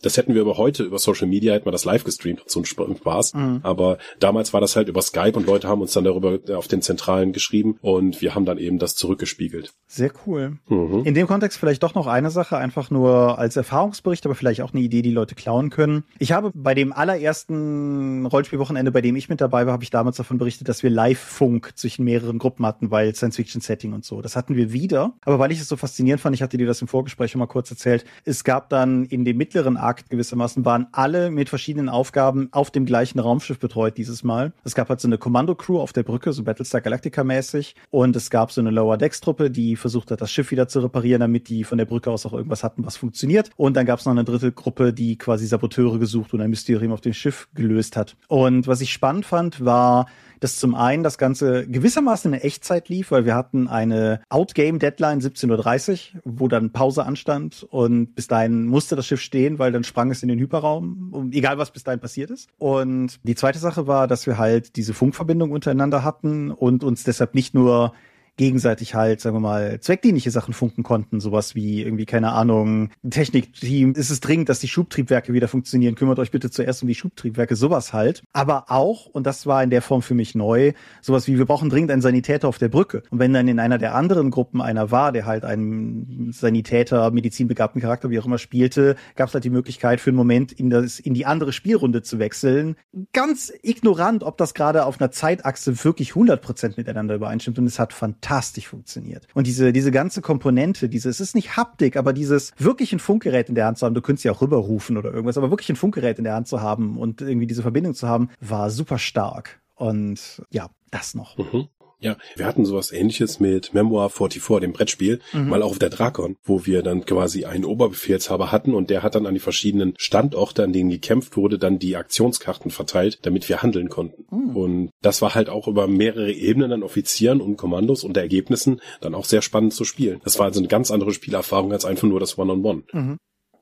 [0.00, 2.64] das hätten wir aber heute über Social Media, hätten wir das live gestreamt, so ein
[2.64, 3.34] Spaß.
[3.34, 3.60] Mhm.
[3.62, 6.80] Aber damals war das halt über Skype und Leute haben uns dann darüber auf den
[6.80, 9.74] Zentralen geschrieben und wir haben dann eben das zurückgespiegelt.
[9.86, 10.56] Sehr cool.
[10.66, 10.77] Mhm.
[10.78, 11.04] Mhm.
[11.04, 14.72] In dem Kontext vielleicht doch noch eine Sache, einfach nur als Erfahrungsbericht, aber vielleicht auch
[14.72, 16.04] eine Idee, die Leute klauen können.
[16.18, 20.16] Ich habe bei dem allerersten Rollspielwochenende, bei dem ich mit dabei war, habe ich damals
[20.16, 24.22] davon berichtet, dass wir Live-Funk zwischen mehreren Gruppen hatten, weil Science-Fiction-Setting und so.
[24.22, 25.12] Das hatten wir wieder.
[25.24, 27.46] Aber weil ich es so faszinierend fand, ich hatte dir das im Vorgespräch schon mal
[27.46, 32.48] kurz erzählt, es gab dann in dem mittleren Akt gewissermaßen, waren alle mit verschiedenen Aufgaben
[32.52, 34.52] auf dem gleichen Raumschiff betreut dieses Mal.
[34.64, 37.74] Es gab halt so eine Kommando-Crew auf der Brücke, so Battlestar Galactica mäßig.
[37.90, 41.20] Und es gab so eine Lower Decks-Truppe, die versucht hat, das Schiff wieder zu reparieren,
[41.20, 43.50] damit die von der Brücke aus auch irgendwas hatten, was funktioniert.
[43.56, 46.92] Und dann gab es noch eine dritte Gruppe, die quasi Saboteure gesucht und ein Mysterium
[46.92, 48.16] auf dem Schiff gelöst hat.
[48.28, 50.06] Und was ich spannend fand, war,
[50.40, 56.14] dass zum einen das Ganze gewissermaßen in Echtzeit lief, weil wir hatten eine Outgame-Deadline 17.30
[56.14, 60.10] Uhr, wo dann Pause anstand und bis dahin musste das Schiff stehen, weil dann sprang
[60.10, 62.48] es in den Hyperraum, egal was bis dahin passiert ist.
[62.58, 67.34] Und die zweite Sache war, dass wir halt diese Funkverbindung untereinander hatten und uns deshalb
[67.34, 67.92] nicht nur
[68.38, 71.20] gegenseitig halt, sagen wir mal, zweckdienliche Sachen funken konnten.
[71.20, 75.96] Sowas wie irgendwie, keine Ahnung, Technikteam, ist es dringend, dass die Schubtriebwerke wieder funktionieren.
[75.96, 78.22] Kümmert euch bitte zuerst um die Schubtriebwerke, sowas halt.
[78.32, 80.72] Aber auch, und das war in der Form für mich neu,
[81.02, 83.02] sowas wie, wir brauchen dringend einen Sanitäter auf der Brücke.
[83.10, 87.82] Und wenn dann in einer der anderen Gruppen einer war, der halt einen Sanitäter, medizinbegabten
[87.82, 91.00] Charakter, wie auch immer spielte, gab es halt die Möglichkeit für einen Moment in, das,
[91.00, 92.76] in die andere Spielrunde zu wechseln.
[93.12, 97.58] Ganz ignorant, ob das gerade auf einer Zeitachse wirklich 100% miteinander übereinstimmt.
[97.58, 98.27] Und es hat fantastisch
[98.68, 99.26] funktioniert.
[99.34, 103.48] Und diese, diese ganze Komponente, diese, es ist nicht Haptik, aber dieses wirklich ein Funkgerät
[103.48, 105.76] in der Hand zu haben, du könntest ja auch rüberrufen oder irgendwas, aber wirklich ein
[105.76, 109.60] Funkgerät in der Hand zu haben und irgendwie diese Verbindung zu haben, war super stark.
[109.74, 111.38] Und ja, das noch.
[111.38, 111.68] Mhm.
[112.00, 115.48] Ja, wir hatten sowas ähnliches mit Memoir 44, dem Brettspiel, mhm.
[115.48, 119.16] mal auch auf der Drakon, wo wir dann quasi einen Oberbefehlshaber hatten und der hat
[119.16, 123.62] dann an die verschiedenen Standorte, an denen gekämpft wurde, dann die Aktionskarten verteilt, damit wir
[123.62, 124.26] handeln konnten.
[124.30, 124.56] Mhm.
[124.56, 129.14] Und das war halt auch über mehrere Ebenen an Offizieren und Kommandos und Ergebnissen dann
[129.14, 130.20] auch sehr spannend zu spielen.
[130.22, 132.82] Das war also eine ganz andere Spielerfahrung als einfach nur das One-on-One.
[132.82, 133.00] -on -One.
[133.00, 133.16] Mhm.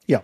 [0.07, 0.23] Ja,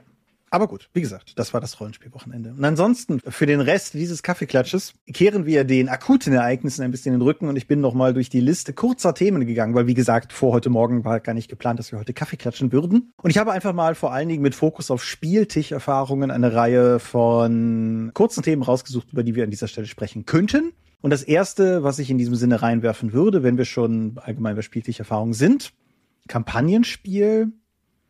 [0.53, 2.51] aber gut, wie gesagt, das war das Rollenspielwochenende.
[2.51, 7.21] Und ansonsten, für den Rest dieses Kaffeeklatsches kehren wir den akuten Ereignissen ein bisschen in
[7.21, 9.95] den Rücken und ich bin noch mal durch die Liste kurzer Themen gegangen, weil wie
[9.95, 13.15] gesagt, vor heute Morgen war gar nicht geplant, dass wir heute Kaffee klatschen würden.
[13.23, 18.11] Und ich habe einfach mal vor allen Dingen mit Fokus auf Spieltischerfahrungen eine Reihe von
[18.13, 20.75] kurzen Themen rausgesucht, über die wir an dieser Stelle sprechen könnten.
[21.01, 24.61] Und das erste, was ich in diesem Sinne reinwerfen würde, wenn wir schon allgemein bei
[24.61, 25.73] Spieltischerfahrungen sind,
[26.29, 27.53] Kampagnenspiel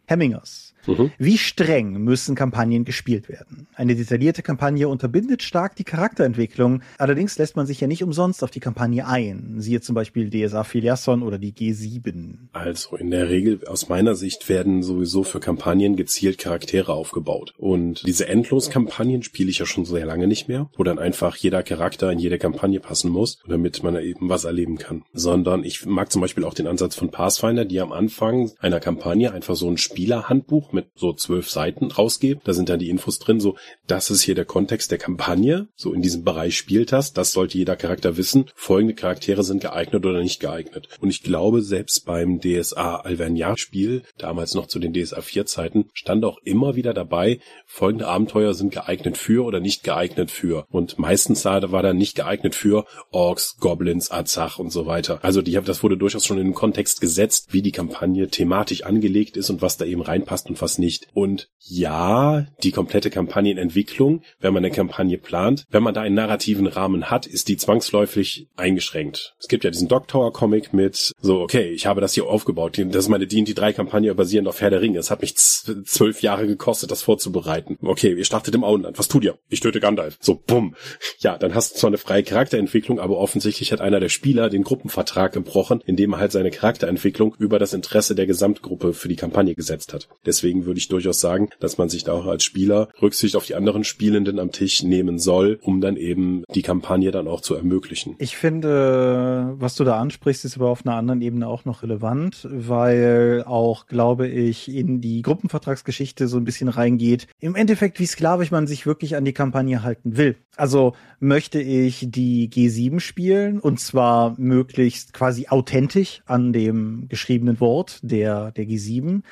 [0.07, 0.75] Hemmingers.
[0.87, 1.11] Mhm.
[1.19, 3.67] Wie streng müssen Kampagnen gespielt werden?
[3.75, 6.83] Eine detaillierte Kampagne unterbindet stark die Charakterentwicklung.
[6.99, 9.57] Allerdings lässt man sich ja nicht umsonst auf die Kampagne ein.
[9.59, 12.49] Siehe zum Beispiel DSA Filiasson oder die G7.
[12.53, 17.55] Also in der Regel aus meiner Sicht werden sowieso für Kampagnen gezielt Charaktere aufgebaut.
[17.59, 21.63] Und diese Endlos-Kampagnen spiele ich ja schon sehr lange nicht mehr, wo dann einfach jeder
[21.63, 25.05] Charakter in jede Kampagne passen muss, damit man eben was erleben kann.
[25.13, 29.33] Sondern ich mag zum Beispiel auch den Ansatz von Pathfinder, die am Anfang einer Kampagne
[29.33, 32.41] einfach so ein Spielerhandbuch mit so zwölf Seiten rausgebe.
[32.45, 33.57] Da sind dann die Infos drin, so,
[33.87, 35.69] das ist hier der Kontext der Kampagne.
[35.77, 37.13] So in diesem Bereich spielt das.
[37.13, 38.51] Das sollte jeder Charakter wissen.
[38.55, 40.89] Folgende Charaktere sind geeignet oder nicht geeignet.
[41.01, 45.91] Und ich glaube, selbst beim DSA Alverniat Spiel, damals noch zu den DSA 4 Zeiten,
[45.93, 50.67] stand auch immer wieder dabei, folgende Abenteuer sind geeignet für oder nicht geeignet für.
[50.71, 55.19] Und meistens war da nicht geeignet für Orks, Goblins, Azach und so weiter.
[55.23, 59.37] Also die, das wurde durchaus schon in den Kontext gesetzt, wie die Kampagne thematisch angelegt
[59.37, 61.09] ist und was da eben reinpasst und was nicht.
[61.13, 66.67] Und ja, die komplette Kampagnenentwicklung, wenn man eine Kampagne plant, wenn man da einen narrativen
[66.67, 69.35] Rahmen hat, ist die zwangsläufig eingeschränkt.
[69.39, 72.79] Es gibt ja diesen Dog Tower Comic mit so, okay, ich habe das hier aufgebaut.
[72.79, 74.99] Das ist meine D&D 3 Kampagne basierend auf Herr der Ringe.
[74.99, 77.79] Es hat mich zwölf Jahre gekostet, das vorzubereiten.
[77.83, 78.99] Okay, ihr startet im Auenland.
[78.99, 79.39] Was tut ihr?
[79.49, 80.19] Ich töte Gandalf.
[80.21, 80.75] So, bumm.
[81.21, 84.65] Ja, dann hast du zwar eine freie Charakterentwicklung, aber offensichtlich hat einer der Spieler den
[84.65, 89.55] Gruppenvertrag gebrochen, indem er halt seine Charakterentwicklung über das Interesse der Gesamtgruppe für die Kampagne
[89.55, 90.09] gesetzt hat.
[90.27, 93.55] Deswegen würde ich durchaus sagen, dass man sich da auch als Spieler Rücksicht auf die
[93.55, 98.15] anderen Spielenden am Tisch nehmen soll, um dann eben die Kampagne dann auch zu ermöglichen.
[98.19, 102.47] Ich finde, was du da ansprichst, ist aber auf einer anderen Ebene auch noch relevant,
[102.51, 107.27] weil auch, glaube ich, in die Gruppenvertragsgeschichte so ein bisschen reingeht.
[107.41, 110.37] Im Endeffekt, wie sklavisch man sich wirklich an die Kampagne halten will.
[110.57, 118.01] Also möchte ich die G7 spielen und zwar möglichst quasi authentisch an dem geschriebenen Wort
[118.03, 119.23] der, der G7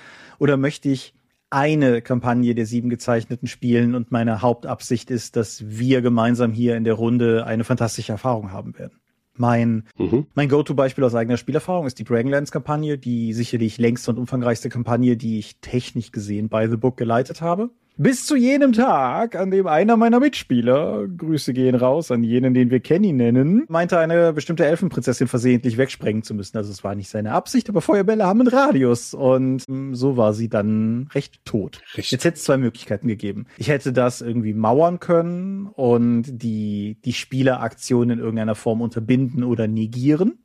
[0.40, 1.14] oder möchte ich
[1.50, 6.84] eine Kampagne der sieben gezeichneten spielen und meine Hauptabsicht ist, dass wir gemeinsam hier in
[6.84, 9.00] der Runde eine fantastische Erfahrung haben werden.
[9.36, 10.26] Mein, mhm.
[10.34, 15.38] mein Go-To-Beispiel aus eigener Spielerfahrung ist die Dragonlance-Kampagne, die sicherlich längste und umfangreichste Kampagne, die
[15.38, 17.70] ich technisch gesehen bei The Book geleitet habe.
[18.02, 22.70] Bis zu jenem Tag, an dem einer meiner Mitspieler, Grüße gehen raus an jenen, den
[22.70, 26.56] wir Kenny nennen, meinte, eine bestimmte Elfenprinzessin versehentlich wegsprengen zu müssen.
[26.56, 29.12] Also es war nicht seine Absicht, aber Feuerbälle haben einen Radius.
[29.12, 31.82] Und mm, so war sie dann recht tot.
[31.88, 32.12] Richtig.
[32.12, 33.44] Jetzt hätte es zwei Möglichkeiten gegeben.
[33.58, 39.68] Ich hätte das irgendwie mauern können und die, die Spieleraktion in irgendeiner Form unterbinden oder
[39.68, 40.38] negieren.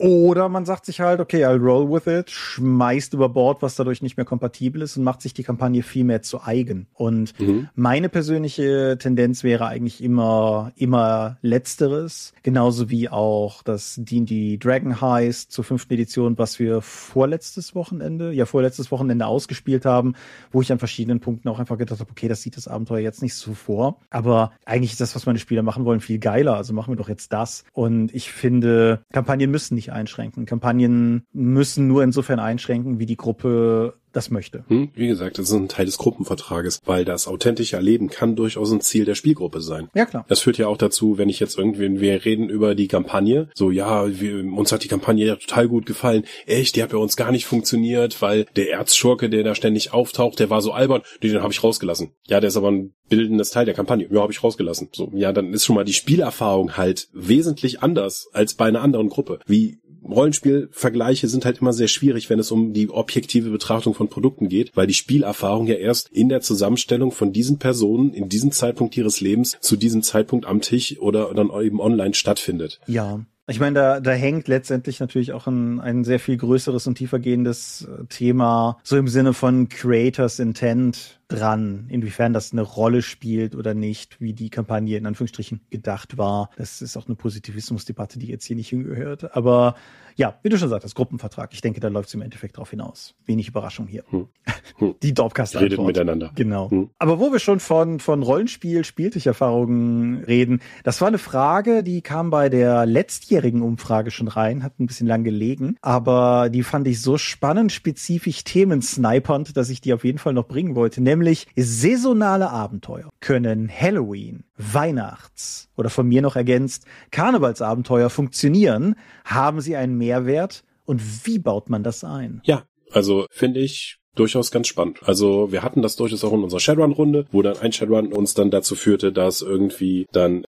[0.00, 4.00] Oder man sagt sich halt, okay, I'll roll with it, schmeißt über Bord, was dadurch
[4.00, 6.86] nicht mehr kompatibel ist und macht sich die Kampagne viel mehr zu eigen.
[6.94, 7.68] Und mhm.
[7.74, 12.32] meine persönliche Tendenz wäre eigentlich immer, immer Letzteres.
[12.42, 18.46] Genauso wie auch das D&D Dragon Heist zur fünften Edition, was wir vorletztes Wochenende, ja,
[18.46, 20.14] vorletztes Wochenende ausgespielt haben,
[20.50, 23.20] wo ich an verschiedenen Punkten auch einfach gedacht habe, okay, das sieht das Abenteuer jetzt
[23.20, 23.98] nicht so vor.
[24.08, 26.56] Aber eigentlich ist das, was meine Spieler machen wollen, viel geiler.
[26.56, 27.64] Also machen wir doch jetzt das.
[27.74, 30.46] Und ich finde, Kampagnen müssen nicht einschränken.
[30.46, 34.64] Kampagnen müssen nur insofern einschränken, wie die Gruppe das möchte.
[34.68, 38.72] Hm, wie gesagt, das ist ein Teil des Gruppenvertrages, weil das authentische Erleben kann durchaus
[38.72, 39.88] ein Ziel der Spielgruppe sein.
[39.94, 40.24] Ja, klar.
[40.28, 43.70] Das führt ja auch dazu, wenn ich jetzt irgendwie, wir reden über die Kampagne, so,
[43.70, 46.24] ja, wir, uns hat die Kampagne ja total gut gefallen.
[46.46, 50.38] Echt, die hat bei uns gar nicht funktioniert, weil der Erzschurke, der da ständig auftaucht,
[50.38, 52.12] der war so albern, den habe ich rausgelassen.
[52.26, 54.08] Ja, der ist aber ein bildendes Teil der Kampagne.
[54.10, 54.88] Ja, habe ich rausgelassen.
[54.92, 59.08] So, ja, dann ist schon mal die Spielerfahrung halt wesentlich anders als bei einer anderen
[59.08, 59.40] Gruppe.
[59.46, 64.48] Wie Rollenspielvergleiche sind halt immer sehr schwierig, wenn es um die objektive Betrachtung von Produkten
[64.48, 68.96] geht, weil die Spielerfahrung ja erst in der Zusammenstellung von diesen Personen in diesem Zeitpunkt
[68.96, 72.80] ihres Lebens zu diesem Zeitpunkt am Tisch oder dann eben online stattfindet.
[72.86, 73.20] Ja.
[73.46, 77.88] Ich meine, da, da hängt letztendlich natürlich auch ein, ein sehr viel größeres und tiefergehendes
[78.08, 84.20] Thema, so im Sinne von Creators Intent dran, inwiefern das eine Rolle spielt oder nicht,
[84.20, 86.50] wie die Kampagne in Anführungsstrichen gedacht war.
[86.56, 89.34] Das ist auch eine Positivismusdebatte, die jetzt hier nicht hingehört.
[89.36, 89.74] Aber
[90.16, 91.50] ja, wie du schon sagtest, Gruppenvertrag.
[91.52, 93.14] Ich denke, da läuft es im Endeffekt drauf hinaus.
[93.24, 94.04] Wenig Überraschung hier.
[94.10, 94.28] Hm.
[94.76, 94.94] Hm.
[95.02, 96.30] Die Dorpcast Redet miteinander.
[96.34, 96.70] Genau.
[96.70, 96.90] Hm.
[96.98, 102.30] Aber wo wir schon von, von Rollenspiel, Spieltischerfahrungen reden, das war eine Frage, die kam
[102.30, 107.00] bei der letztjährigen Umfrage schon rein, hat ein bisschen lang gelegen, aber die fand ich
[107.00, 111.02] so spannend, spezifisch themensnipernd, dass ich die auf jeden Fall noch bringen wollte.
[111.02, 111.19] Nämlich
[111.56, 119.96] saisonale Abenteuer können Halloween, Weihnachts oder von mir noch ergänzt Karnevalsabenteuer funktionieren, haben sie einen
[119.96, 122.40] Mehrwert und wie baut man das ein?
[122.44, 125.00] Ja, also finde ich durchaus ganz spannend.
[125.04, 128.50] Also wir hatten das durchaus auch in unserer Shadowrun-Runde, wo dann ein Shadowrun uns dann
[128.50, 130.44] dazu führte, dass irgendwie dann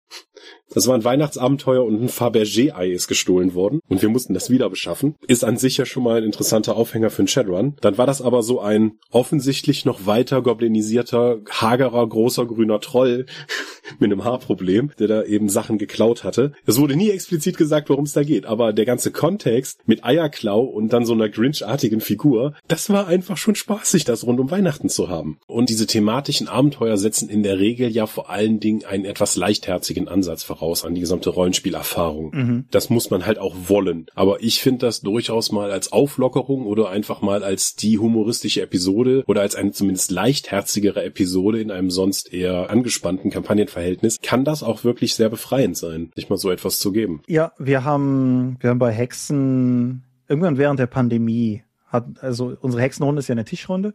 [0.74, 4.70] das war ein Weihnachtsabenteuer und ein Fabergé-Ei ist gestohlen worden und wir mussten das wieder
[4.70, 5.14] beschaffen.
[5.26, 7.76] Ist an sich ja schon mal ein interessanter Aufhänger für einen Shadowrun.
[7.80, 13.26] Dann war das aber so ein offensichtlich noch weiter goblinisierter, hagerer, großer grüner Troll
[13.98, 16.52] mit einem Haarproblem, der da eben Sachen geklaut hatte.
[16.66, 20.62] Es wurde nie explizit gesagt, worum es da geht, aber der ganze Kontext mit Eierklau
[20.62, 24.88] und dann so einer Grinch-artigen Figur, das war einfach schon spaßig, das rund um Weihnachten
[24.88, 25.38] zu haben.
[25.46, 30.08] Und diese thematischen Abenteuer setzen in der Regel ja vor allen Dingen einen etwas leichtherzigen
[30.08, 32.30] Ansatz voraus voraus an die gesamte Rollenspielerfahrung.
[32.32, 32.64] Mhm.
[32.70, 34.06] Das muss man halt auch wollen.
[34.14, 39.24] Aber ich finde das durchaus mal als Auflockerung oder einfach mal als die humoristische Episode
[39.26, 44.84] oder als eine zumindest leichtherzigere Episode in einem sonst eher angespannten Kampagnenverhältnis, kann das auch
[44.84, 47.22] wirklich sehr befreiend sein, sich mal so etwas zu geben.
[47.26, 53.18] Ja, wir haben, wir haben bei Hexen irgendwann während der Pandemie hat, also unsere Hexenrunde
[53.18, 53.94] ist ja eine Tischrunde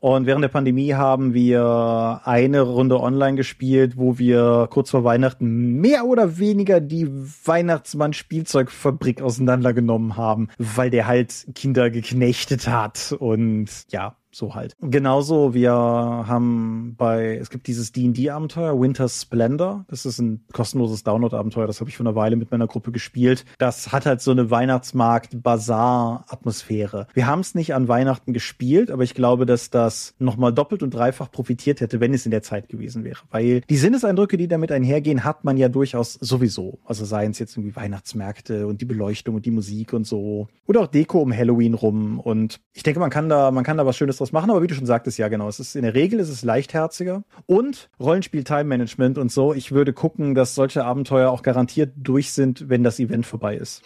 [0.00, 5.80] und während der Pandemie haben wir eine Runde online gespielt, wo wir kurz vor Weihnachten
[5.80, 13.14] mehr oder weniger die Weihnachtsmann-Spielzeugfabrik auseinandergenommen haben, weil der halt Kinder geknechtet hat.
[13.18, 14.76] Und ja, so halt.
[14.80, 19.84] Genauso, wir haben bei, es gibt dieses D&D-Abenteuer, Winter Splendor.
[19.88, 21.66] Das ist ein kostenloses Download-Abenteuer.
[21.66, 23.46] Das habe ich vor einer Weile mit meiner Gruppe gespielt.
[23.58, 27.06] Das hat halt so eine Weihnachtsmarkt-Bazar-Atmosphäre.
[27.14, 30.92] Wir haben es nicht an Weihnachten gespielt, aber ich glaube, dass das nochmal doppelt und
[30.92, 33.20] dreifach profitiert hätte, wenn es in der Zeit gewesen wäre.
[33.30, 36.80] Weil die Sinneseindrücke, die damit einhergehen, hat man ja durchaus sowieso.
[36.84, 40.48] Also seien es jetzt irgendwie Weihnachtsmärkte und die Beleuchtung und die Musik und so.
[40.66, 42.20] Oder auch Deko um Halloween rum.
[42.20, 44.66] Und ich denke, man kann da, man kann da was Schönes draus machen, aber wie
[44.66, 48.44] du schon sagtest, ja genau, es ist in der Regel ist es leichtherziger und Rollenspiel
[48.44, 49.54] Time Management und so.
[49.54, 53.82] Ich würde gucken, dass solche Abenteuer auch garantiert durch sind, wenn das Event vorbei ist.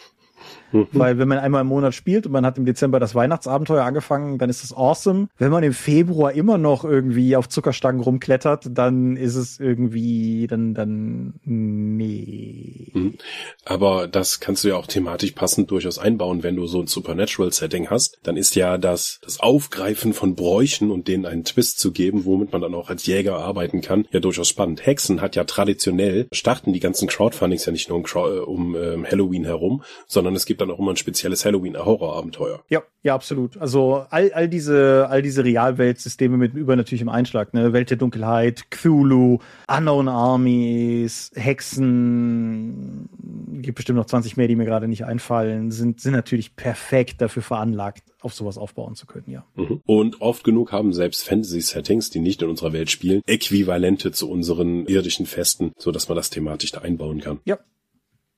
[0.73, 0.87] Mhm.
[0.91, 4.37] Weil wenn man einmal im Monat spielt und man hat im Dezember das Weihnachtsabenteuer angefangen,
[4.37, 5.27] dann ist das awesome.
[5.37, 10.73] Wenn man im Februar immer noch irgendwie auf Zuckerstangen rumklettert, dann ist es irgendwie, dann,
[10.73, 12.87] dann, nee.
[12.93, 13.13] Mhm.
[13.65, 17.89] Aber das kannst du ja auch thematisch passend durchaus einbauen, wenn du so ein Supernatural-Setting
[17.89, 18.19] hast.
[18.23, 22.51] Dann ist ja das, das Aufgreifen von Bräuchen und denen einen Twist zu geben, womit
[22.51, 24.85] man dann auch als Jäger arbeiten kann, ja durchaus spannend.
[24.85, 29.05] Hexen hat ja traditionell, starten die ganzen Crowdfundings ja nicht nur um, äh, um ähm,
[29.05, 32.63] Halloween herum, sondern es gibt dann auch immer ein spezielles Halloween-Horrorabenteuer.
[32.69, 33.57] Ja, ja, absolut.
[33.57, 37.73] Also all, all diese, all diese Realweltsysteme mit übernatürlichem Einschlag, ne?
[37.73, 43.09] Welt der Dunkelheit, Cthulhu, Unknown Armies, Hexen,
[43.61, 47.41] gibt bestimmt noch 20 mehr, die mir gerade nicht einfallen, sind, sind natürlich perfekt dafür
[47.41, 49.45] veranlagt, auf sowas aufbauen zu können, ja.
[49.55, 49.81] Mhm.
[49.85, 54.85] Und oft genug haben selbst Fantasy-Settings, die nicht in unserer Welt spielen, Äquivalente zu unseren
[54.85, 57.39] irdischen Festen, so dass man das thematisch da einbauen kann.
[57.45, 57.57] Ja.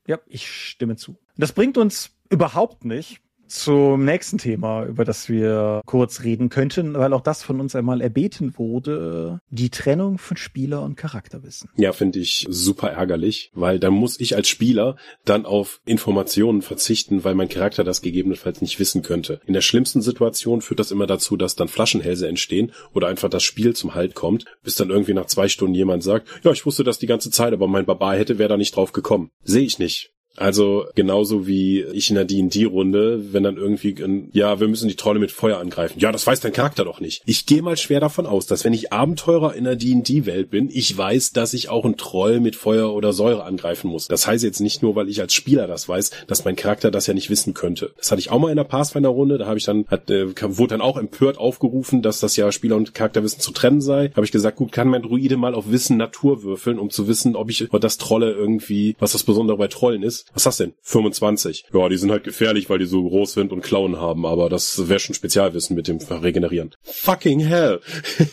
[0.07, 1.17] Ja, ich stimme zu.
[1.37, 7.13] Das bringt uns überhaupt nicht zum nächsten Thema, über das wir kurz reden könnten, weil
[7.13, 11.69] auch das von uns einmal erbeten wurde, die Trennung von Spieler und Charakterwissen.
[11.75, 17.23] Ja, finde ich super ärgerlich, weil dann muss ich als Spieler dann auf Informationen verzichten,
[17.23, 19.41] weil mein Charakter das gegebenenfalls nicht wissen könnte.
[19.45, 23.43] In der schlimmsten Situation führt das immer dazu, dass dann Flaschenhälse entstehen oder einfach das
[23.43, 26.83] Spiel zum Halt kommt, bis dann irgendwie nach zwei Stunden jemand sagt, ja, ich wusste
[26.83, 29.29] das die ganze Zeit, aber mein Barbar hätte, wäre da nicht drauf gekommen.
[29.43, 30.14] Sehe ich nicht.
[30.37, 33.95] Also genauso wie ich in der D&D-Runde, wenn dann irgendwie,
[34.33, 35.99] ja, wir müssen die Trolle mit Feuer angreifen.
[35.99, 37.21] Ja, das weiß dein Charakter doch nicht.
[37.25, 40.95] Ich gehe mal schwer davon aus, dass wenn ich Abenteurer in der D&D-Welt bin, ich
[40.97, 44.07] weiß, dass ich auch einen Troll mit Feuer oder Säure angreifen muss.
[44.07, 47.07] Das heißt jetzt nicht nur, weil ich als Spieler das weiß, dass mein Charakter das
[47.07, 47.91] ja nicht wissen könnte.
[47.97, 50.27] Das hatte ich auch mal in der Pathfinder-Runde, da habe ich dann, hat, äh,
[50.57, 54.11] wurde dann auch empört aufgerufen, dass das ja Spieler und Charakterwissen zu trennen sei.
[54.15, 57.35] Habe ich gesagt, gut, kann mein Druide mal auf Wissen Natur würfeln, um zu wissen,
[57.35, 60.24] ob ich, ob das Trolle irgendwie, was das Besondere bei Trollen ist.
[60.33, 60.73] Was hast denn?
[60.81, 61.65] 25.
[61.73, 64.89] Ja, die sind halt gefährlich, weil die so groß sind und Klauen haben, aber das
[64.89, 66.75] wäre schon Spezialwissen mit dem Regenerieren.
[66.83, 67.79] Fucking hell!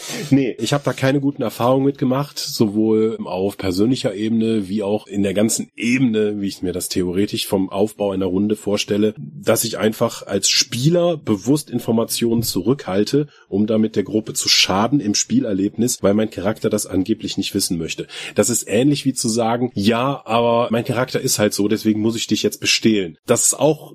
[0.30, 5.22] Nee, ich habe da keine guten Erfahrungen mitgemacht, sowohl auf persönlicher Ebene wie auch in
[5.22, 9.78] der ganzen Ebene, wie ich mir das theoretisch vom Aufbau einer Runde vorstelle, dass ich
[9.78, 16.14] einfach als Spieler bewusst Informationen zurückhalte, um damit der Gruppe zu schaden im Spielerlebnis, weil
[16.14, 18.06] mein Charakter das angeblich nicht wissen möchte.
[18.34, 22.16] Das ist ähnlich wie zu sagen, ja, aber mein Charakter ist halt so, deswegen muss
[22.16, 23.16] ich dich jetzt bestehlen.
[23.26, 23.94] Das ist auch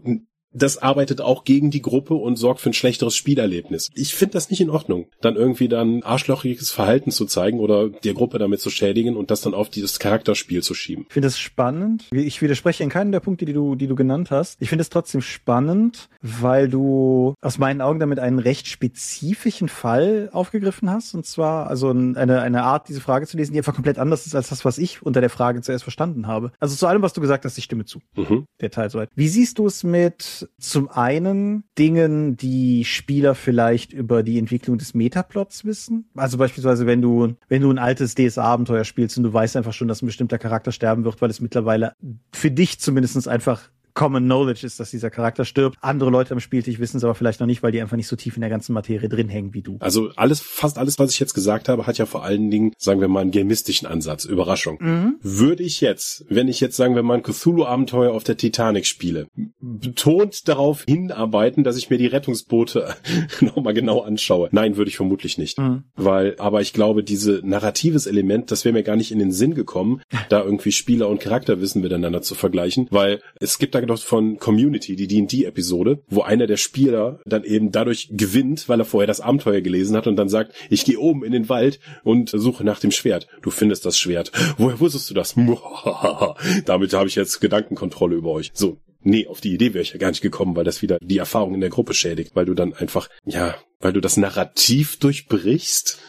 [0.55, 3.89] das arbeitet auch gegen die Gruppe und sorgt für ein schlechteres Spielerlebnis.
[3.93, 8.13] Ich finde das nicht in Ordnung, dann irgendwie dann arschlochiges Verhalten zu zeigen oder der
[8.13, 11.05] Gruppe damit zu schädigen und das dann auf dieses Charakterspiel zu schieben.
[11.07, 12.05] Ich finde es spannend.
[12.11, 14.61] Ich widerspreche in keinem der Punkte, die du, die du genannt hast.
[14.61, 20.29] Ich finde es trotzdem spannend, weil du aus meinen Augen damit einen recht spezifischen Fall
[20.31, 21.13] aufgegriffen hast.
[21.13, 24.35] Und zwar also eine, eine Art, diese Frage zu lesen, die einfach komplett anders ist
[24.35, 26.51] als das, was ich unter der Frage zuerst verstanden habe.
[26.59, 27.99] Also zu allem, was du gesagt hast, ich stimme zu.
[28.15, 28.45] Mhm.
[28.61, 29.09] Der Teil soweit.
[29.15, 34.93] Wie siehst du es mit zum einen Dingen, die Spieler vielleicht über die Entwicklung des
[34.93, 36.09] Metaplots wissen.
[36.15, 39.87] Also beispielsweise, wenn du, wenn du ein altes DSA-Abenteuer spielst und du weißt einfach schon,
[39.87, 41.93] dass ein bestimmter Charakter sterben wird, weil es mittlerweile
[42.31, 45.77] für dich zumindestens einfach Common Knowledge ist, dass dieser Charakter stirbt.
[45.81, 48.15] Andere Leute am Spieltisch wissen es aber vielleicht noch nicht, weil die einfach nicht so
[48.15, 49.77] tief in der ganzen Materie drin hängen wie du.
[49.79, 53.01] Also alles, fast alles, was ich jetzt gesagt habe, hat ja vor allen Dingen, sagen
[53.01, 54.25] wir mal, einen gamistischen Ansatz.
[54.25, 54.77] Überraschung.
[54.81, 55.15] Mhm.
[55.21, 59.27] Würde ich jetzt, wenn ich jetzt, sagen wir mal, ein Cthulhu-Abenteuer auf der Titanic spiele,
[59.61, 62.93] betont darauf hinarbeiten, dass ich mir die Rettungsboote
[63.41, 64.49] nochmal genau anschaue.
[64.51, 65.57] Nein, würde ich vermutlich nicht.
[65.57, 65.85] Mhm.
[65.95, 69.55] Weil, aber ich glaube, diese narratives Element, das wäre mir gar nicht in den Sinn
[69.55, 74.37] gekommen, da irgendwie Spieler und Charakterwissen miteinander zu vergleichen, weil es gibt da noch von
[74.37, 79.21] Community, die D&D-Episode, wo einer der Spieler dann eben dadurch gewinnt, weil er vorher das
[79.21, 82.79] Abenteuer gelesen hat und dann sagt, ich gehe oben in den Wald und suche nach
[82.79, 83.27] dem Schwert.
[83.41, 84.31] Du findest das Schwert.
[84.57, 85.35] Woher wusstest du das?
[86.65, 88.51] Damit habe ich jetzt Gedankenkontrolle über euch.
[88.53, 91.17] So, nee, auf die Idee wäre ich ja gar nicht gekommen, weil das wieder die
[91.17, 95.99] Erfahrung in der Gruppe schädigt, weil du dann einfach, ja, weil du das Narrativ durchbrichst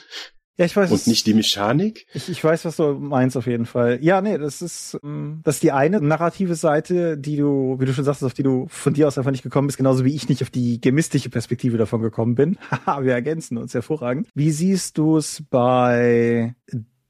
[0.58, 0.90] ja, ich weiß.
[0.90, 2.06] Und nicht die Mechanik?
[2.14, 3.98] Ich, ich weiß, was du meinst auf jeden Fall.
[4.00, 7.92] Ja, nee, das ist, ähm, das ist die eine narrative Seite, die du, wie du
[7.92, 10.30] schon sagst, auf die du von dir aus einfach nicht gekommen bist, genauso wie ich
[10.30, 12.56] nicht auf die gemistische Perspektive davon gekommen bin.
[12.70, 14.28] Haha, wir ergänzen uns hervorragend.
[14.34, 16.54] Wie siehst du es bei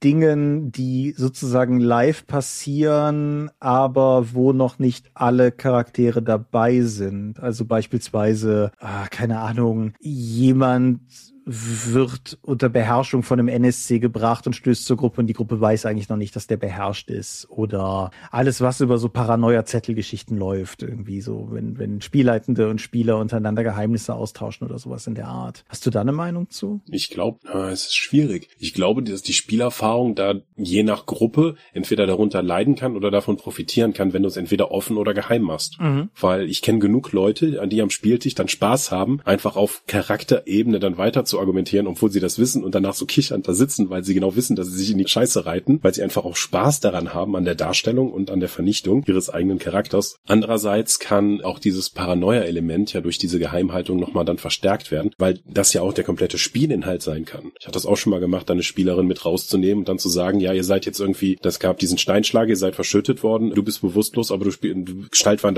[0.03, 7.39] Dingen, die sozusagen live passieren, aber wo noch nicht alle Charaktere dabei sind.
[7.39, 10.99] Also beispielsweise, ah, keine Ahnung, jemand
[11.47, 15.85] wird unter Beherrschung von einem NSC gebracht und stößt zur Gruppe und die Gruppe weiß
[15.85, 17.49] eigentlich noch nicht, dass der beherrscht ist.
[17.49, 23.63] Oder alles, was über so Paranoia-Zettelgeschichten läuft, irgendwie so, wenn, wenn Spielleitende und Spieler untereinander
[23.63, 25.63] Geheimnisse austauschen oder sowas in der Art.
[25.69, 26.81] Hast du da eine Meinung zu?
[26.89, 27.39] Ich glaube,
[27.71, 28.49] es ist schwierig.
[28.59, 33.37] Ich glaube, dass die Spielerfahrung da je nach Gruppe entweder darunter leiden kann oder davon
[33.37, 35.79] profitieren kann, wenn du es entweder offen oder geheim machst.
[35.79, 36.09] Mhm.
[36.19, 40.97] Weil ich kenne genug Leute, die am Spieltisch dann Spaß haben, einfach auf Charakterebene dann
[40.97, 44.13] weiter zu argumentieren, obwohl sie das wissen und danach so kichernd da sitzen, weil sie
[44.13, 47.13] genau wissen, dass sie sich in die Scheiße reiten, weil sie einfach auch Spaß daran
[47.13, 50.17] haben an der Darstellung und an der Vernichtung ihres eigenen Charakters.
[50.27, 55.73] Andererseits kann auch dieses Paranoia-Element ja durch diese Geheimhaltung nochmal dann verstärkt werden, weil das
[55.73, 57.51] ja auch der komplette Spielinhalt sein kann.
[57.59, 60.39] Ich hatte das auch schon mal gemacht, eine Spielerin mit rauszunehmen und dann zu sagen,
[60.39, 63.81] ja, ihr seid jetzt irgendwie, das gab diesen Steinschlag, ihr seid verschüttet worden, du bist
[63.81, 64.67] bewusstlos, aber du spielst,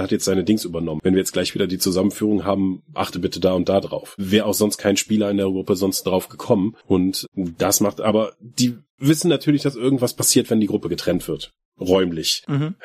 [0.09, 1.01] hat jetzt seine Dings übernommen.
[1.03, 4.15] Wenn wir jetzt gleich wieder die Zusammenführung haben, achte bitte da und da drauf.
[4.17, 6.75] Wäre auch sonst kein Spieler in der Gruppe Gruppe sonst drauf gekommen.
[6.87, 11.51] Und das macht, aber die wissen natürlich, dass irgendwas passiert, wenn die Gruppe getrennt wird.
[11.79, 12.43] Räumlich.
[12.47, 12.75] Mhm.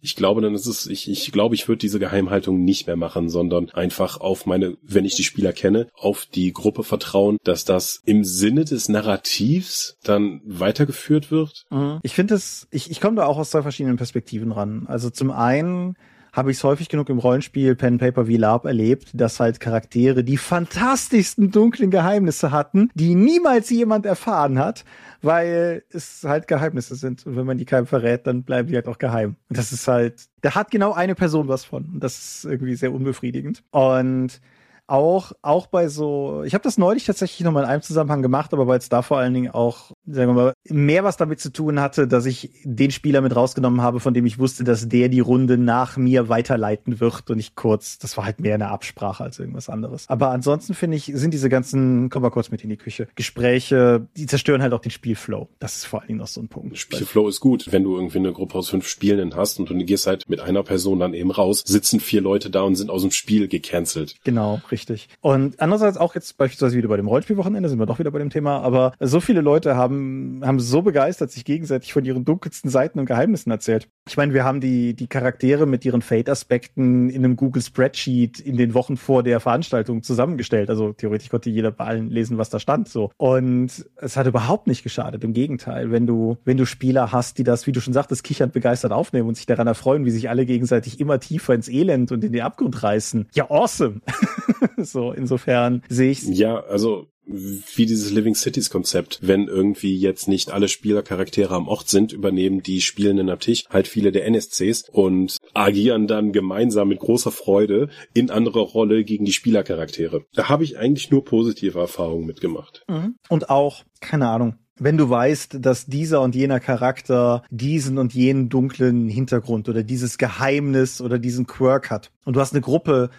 [0.00, 3.28] Ich glaube, dann ist es, ich, ich glaube, ich würde diese Geheimhaltung nicht mehr machen,
[3.28, 8.00] sondern einfach auf meine, wenn ich die Spieler kenne, auf die Gruppe vertrauen, dass das
[8.04, 11.66] im Sinne des Narrativs dann weitergeführt wird.
[11.70, 12.00] Mhm.
[12.02, 14.86] Ich finde es, ich, ich komme da auch aus zwei verschiedenen Perspektiven ran.
[14.88, 15.94] Also zum einen
[16.32, 20.24] habe ich es häufig genug im Rollenspiel Pen Paper wie Lab erlebt, dass halt Charaktere
[20.24, 24.84] die fantastischsten dunklen Geheimnisse hatten, die niemals jemand erfahren hat,
[25.20, 27.26] weil es halt Geheimnisse sind.
[27.26, 29.36] Und wenn man die keinem verrät, dann bleiben die halt auch geheim.
[29.50, 31.84] Und das ist halt, da hat genau eine Person was von.
[31.84, 33.62] Und das ist irgendwie sehr unbefriedigend.
[33.70, 34.40] Und
[34.86, 38.66] auch, auch bei so, ich habe das neulich tatsächlich nochmal in einem Zusammenhang gemacht, aber
[38.66, 41.80] weil es da vor allen Dingen auch sagen wir mal, mehr was damit zu tun
[41.80, 45.20] hatte, dass ich den Spieler mit rausgenommen habe, von dem ich wusste, dass der die
[45.20, 47.98] Runde nach mir weiterleiten wird und nicht kurz.
[47.98, 50.08] Das war halt mehr eine Absprache als irgendwas anderes.
[50.08, 54.06] Aber ansonsten finde ich, sind diese ganzen, komm mal kurz mit in die Küche, Gespräche,
[54.16, 55.48] die zerstören halt auch den Spielflow.
[55.58, 56.76] Das ist vor allen Dingen noch so ein Punkt.
[56.78, 60.06] Spielflow ist gut, wenn du irgendwie eine Gruppe aus fünf Spielenden hast und du gehst
[60.06, 63.10] halt mit einer Person dann eben raus, sitzen vier Leute da und sind aus dem
[63.10, 64.16] Spiel gecancelt.
[64.24, 65.08] Genau, richtig.
[65.20, 68.30] Und andererseits auch jetzt beispielsweise wieder bei dem Rollspielwochenende, sind wir doch wieder bei dem
[68.30, 72.98] Thema, aber so viele Leute haben, haben so begeistert sich gegenseitig von ihren dunkelsten Seiten
[72.98, 73.88] und Geheimnissen erzählt.
[74.08, 78.56] Ich meine, wir haben die, die Charaktere mit ihren Fate-Aspekten in einem Google Spreadsheet in
[78.56, 80.70] den Wochen vor der Veranstaltung zusammengestellt.
[80.70, 83.10] Also theoretisch konnte jeder bei allen lesen, was da stand, so.
[83.16, 85.22] Und es hat überhaupt nicht geschadet.
[85.24, 88.52] Im Gegenteil, wenn du, wenn du Spieler hast, die das, wie du schon sagtest, kichernd
[88.52, 92.24] begeistert aufnehmen und sich daran erfreuen, wie sich alle gegenseitig immer tiefer ins Elend und
[92.24, 93.28] in den Abgrund reißen.
[93.34, 94.00] Ja, awesome.
[94.78, 99.20] so, insofern sehe ich Ja, also wie dieses Living Cities Konzept.
[99.22, 103.88] Wenn irgendwie jetzt nicht alle Spielercharaktere am Ort sind, übernehmen die Spielenden am Tisch halt
[103.88, 109.32] viele der NSCs und agieren dann gemeinsam mit großer Freude in anderer Rolle gegen die
[109.32, 110.24] Spielercharaktere.
[110.34, 112.84] Da habe ich eigentlich nur positive Erfahrungen mitgemacht.
[112.88, 113.16] Mhm.
[113.28, 118.48] Und auch, keine Ahnung, wenn du weißt, dass dieser und jener Charakter diesen und jenen
[118.48, 123.10] dunklen Hintergrund oder dieses Geheimnis oder diesen Quirk hat und du hast eine Gruppe,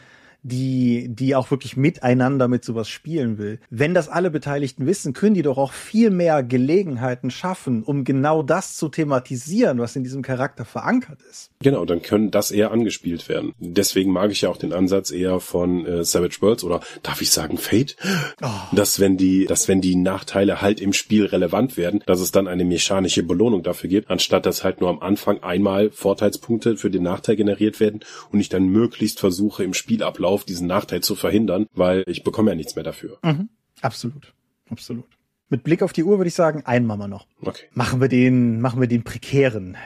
[0.43, 3.59] die, die auch wirklich miteinander mit sowas spielen will.
[3.69, 8.43] Wenn das alle Beteiligten wissen, können die doch auch viel mehr Gelegenheiten schaffen, um genau
[8.43, 11.51] das zu thematisieren, was in diesem Charakter verankert ist.
[11.61, 13.53] Genau, dann können das eher angespielt werden.
[13.57, 17.31] Deswegen mag ich ja auch den Ansatz eher von äh, Savage Worlds oder darf ich
[17.31, 17.95] sagen Fate,
[18.41, 18.47] oh.
[18.73, 22.47] dass wenn die, dass wenn die Nachteile halt im Spiel relevant werden, dass es dann
[22.47, 27.03] eine mechanische Belohnung dafür gibt, anstatt dass halt nur am Anfang einmal Vorteilspunkte für den
[27.03, 31.67] Nachteil generiert werden und ich dann möglichst versuche im Spielablauf auf, diesen Nachteil zu verhindern,
[31.73, 33.19] weil ich bekomme ja nichts mehr dafür.
[33.23, 33.49] Mhm.
[33.81, 34.33] Absolut.
[34.69, 35.05] Absolut.
[35.49, 37.27] Mit Blick auf die Uhr würde ich sagen, einen machen wir noch.
[37.41, 37.65] Okay.
[37.73, 39.77] Machen wir den, machen wir den prekären.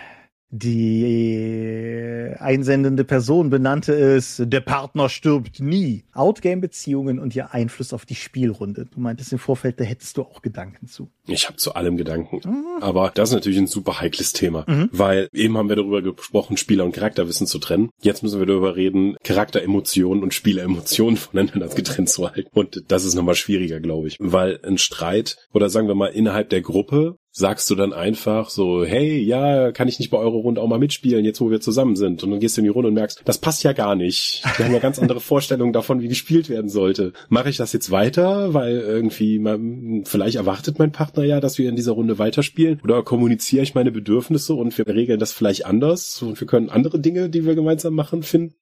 [0.49, 6.05] Die einsendende Person benannte es, der Partner stirbt nie.
[6.13, 8.85] Outgame-Beziehungen und ihr Einfluss auf die Spielrunde.
[8.85, 11.09] Du meintest im Vorfeld, da hättest du auch Gedanken zu.
[11.27, 12.41] Ich habe zu allem Gedanken.
[12.43, 12.81] Mhm.
[12.81, 14.89] Aber das ist natürlich ein super heikles Thema, mhm.
[14.91, 17.89] weil eben haben wir darüber gesprochen, Spieler und Charakterwissen zu trennen.
[18.01, 22.49] Jetzt müssen wir darüber reden, Charakteremotionen und Spieleremotionen voneinander getrennt zu halten.
[22.53, 26.49] Und das ist nochmal schwieriger, glaube ich, weil ein Streit oder sagen wir mal innerhalb
[26.49, 30.59] der Gruppe sagst du dann einfach so, hey, ja, kann ich nicht bei eurer Runde
[30.59, 32.23] auch mal mitspielen, jetzt wo wir zusammen sind?
[32.23, 34.41] Und dann gehst du in die Runde und merkst, das passt ja gar nicht.
[34.57, 37.13] Wir haben ja ganz andere Vorstellungen davon, wie gespielt werden sollte.
[37.29, 41.69] Mache ich das jetzt weiter, weil irgendwie man, vielleicht erwartet mein Partner ja, dass wir
[41.69, 42.79] in dieser Runde weiterspielen?
[42.83, 46.99] Oder kommuniziere ich meine Bedürfnisse und wir regeln das vielleicht anders und wir können andere
[46.99, 48.55] Dinge, die wir gemeinsam machen, finden?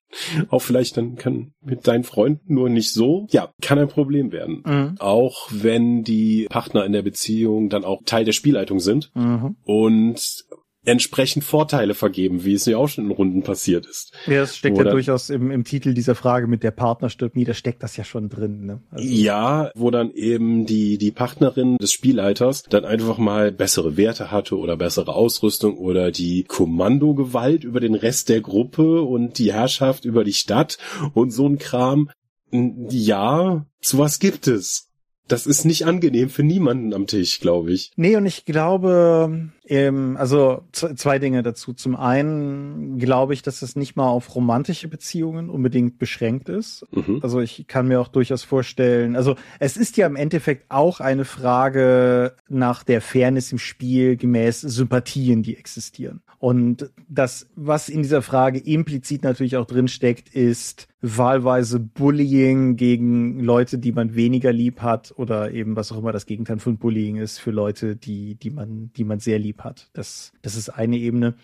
[0.49, 3.27] Auch vielleicht dann kann mit deinen Freunden nur nicht so.
[3.31, 4.63] Ja, kann ein Problem werden.
[4.65, 4.95] Mhm.
[4.99, 9.11] Auch wenn die Partner in der Beziehung dann auch Teil der Spielleitung sind.
[9.15, 9.57] Mhm.
[9.63, 10.45] Und
[10.85, 14.13] entsprechend Vorteile vergeben, wie es ja auch schon in Runden passiert ist.
[14.27, 17.45] Ja, das steckt ja durchaus im, im Titel dieser Frage mit der Partner stirbt nie,
[17.45, 18.65] da steckt das ja schon drin.
[18.65, 18.81] Ne?
[18.91, 24.31] Also, ja, wo dann eben die, die Partnerin des Spielleiters dann einfach mal bessere Werte
[24.31, 30.05] hatte oder bessere Ausrüstung oder die Kommandogewalt über den Rest der Gruppe und die Herrschaft
[30.05, 30.77] über die Stadt
[31.13, 32.09] und so ein Kram.
[32.51, 34.89] Ja, sowas gibt es
[35.27, 37.91] das ist nicht angenehm für niemanden am Tisch, glaube ich.
[37.95, 41.73] Nee, und ich glaube, ähm, also zwei Dinge dazu.
[41.73, 46.85] Zum einen glaube ich, dass es nicht mal auf romantische Beziehungen unbedingt beschränkt ist.
[46.91, 47.19] Mhm.
[47.21, 51.25] Also ich kann mir auch durchaus vorstellen, also es ist ja im Endeffekt auch eine
[51.25, 56.21] Frage nach der Fairness im Spiel gemäß Sympathien, die existieren.
[56.37, 63.77] Und das, was in dieser Frage implizit natürlich auch drinsteckt, ist wahlweise Bullying gegen Leute,
[63.77, 67.39] die man weniger lieb hat oder eben was auch immer das Gegenteil von Bullying ist
[67.39, 69.89] für Leute, die, die man, die man sehr lieb hat.
[69.93, 71.35] Das, das ist eine Ebene.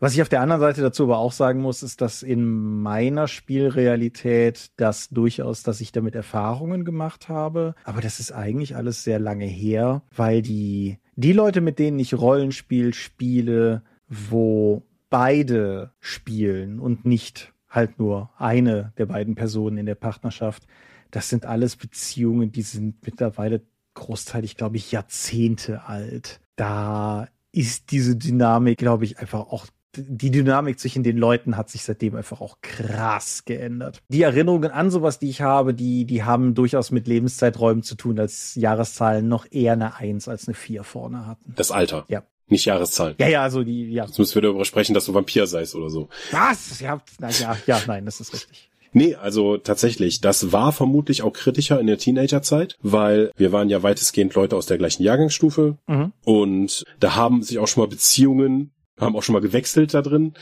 [0.00, 3.26] Was ich auf der anderen Seite dazu aber auch sagen muss, ist, dass in meiner
[3.26, 7.74] Spielrealität das durchaus, dass ich damit Erfahrungen gemacht habe.
[7.84, 12.14] Aber das ist eigentlich alles sehr lange her, weil die, die Leute, mit denen ich
[12.14, 19.94] Rollenspiel spiele, wo beide spielen und nicht halt nur eine der beiden Personen in der
[19.94, 20.66] Partnerschaft.
[21.10, 23.62] Das sind alles Beziehungen, die sind mittlerweile
[23.94, 26.40] großteilig, glaube ich, Jahrzehnte alt.
[26.56, 27.28] Da
[27.58, 32.14] ist diese Dynamik, glaube ich, einfach auch die Dynamik zwischen den Leuten hat sich seitdem
[32.14, 34.00] einfach auch krass geändert.
[34.08, 38.20] Die Erinnerungen an sowas, die ich habe, die, die haben durchaus mit Lebenszeiträumen zu tun,
[38.20, 41.52] als Jahreszahlen noch eher eine Eins als eine Vier vorne hatten.
[41.56, 42.04] Das Alter.
[42.08, 42.22] Ja.
[42.46, 43.16] Nicht Jahreszahlen.
[43.18, 44.04] Ja, ja, also die, ja.
[44.04, 46.08] Jetzt müssen wir darüber sprechen, dass du Vampir seist oder so.
[46.30, 46.78] Was?
[46.80, 48.67] Ja, na, ja, ja, nein, das ist richtig.
[48.92, 53.82] Nee, also tatsächlich, das war vermutlich auch kritischer in der Teenagerzeit, weil wir waren ja
[53.82, 56.12] weitestgehend Leute aus der gleichen Jahrgangsstufe mhm.
[56.24, 60.34] und da haben sich auch schon mal Beziehungen, haben auch schon mal gewechselt da drin.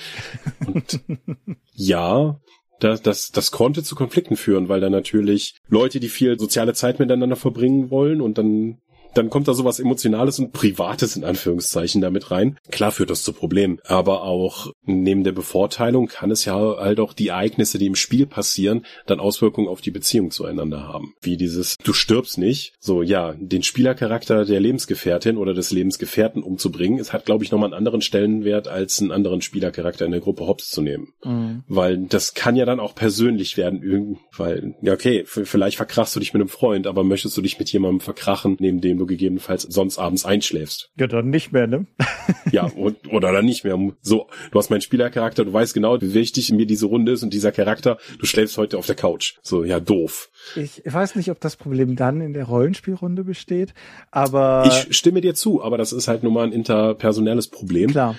[0.67, 1.01] Und
[1.75, 2.39] ja,
[2.81, 6.99] das, das, das konnte zu Konflikten führen, weil da natürlich Leute, die viel soziale Zeit
[6.99, 8.79] miteinander verbringen wollen und dann
[9.17, 12.59] dann kommt da sowas Emotionales und Privates in Anführungszeichen damit rein.
[12.71, 17.13] Klar führt das zu Problemen, aber auch neben der Bevorteilung kann es ja halt auch
[17.13, 21.15] die Ereignisse, die im Spiel passieren, dann Auswirkungen auf die Beziehung zueinander haben.
[21.21, 26.99] Wie dieses, du stirbst nicht, so ja, den Spielercharakter der Lebensgefährtin oder des Lebensgefährten umzubringen,
[26.99, 30.47] es hat, glaube ich, nochmal einen anderen Stellenwert, als einen anderen Spielercharakter in der Gruppe
[30.47, 31.13] hops zu nehmen.
[31.25, 31.65] Mhm.
[31.69, 36.33] Weil das kann ja dann auch persönlich werden, weil, ja okay, vielleicht verkrachst du dich
[36.33, 39.99] mit einem Freund, aber möchtest du dich mit jemandem verkrachen, neben dem du gegebenenfalls sonst
[39.99, 40.91] abends einschläfst.
[40.99, 41.87] Ja, dann nicht mehr, ne?
[42.51, 43.77] ja, und, oder dann nicht mehr.
[44.03, 47.33] So, du hast meinen Spielercharakter, du weißt genau, wie wichtig mir diese Runde ist und
[47.33, 49.35] dieser Charakter, du schläfst heute auf der Couch.
[49.43, 50.31] So, ja, doof.
[50.55, 53.75] Ich weiß nicht, ob das Problem dann in der Rollenspielrunde besteht,
[54.11, 54.65] aber.
[54.67, 57.91] Ich stimme dir zu, aber das ist halt nun mal ein interpersonelles Problem.
[57.91, 58.17] Klar.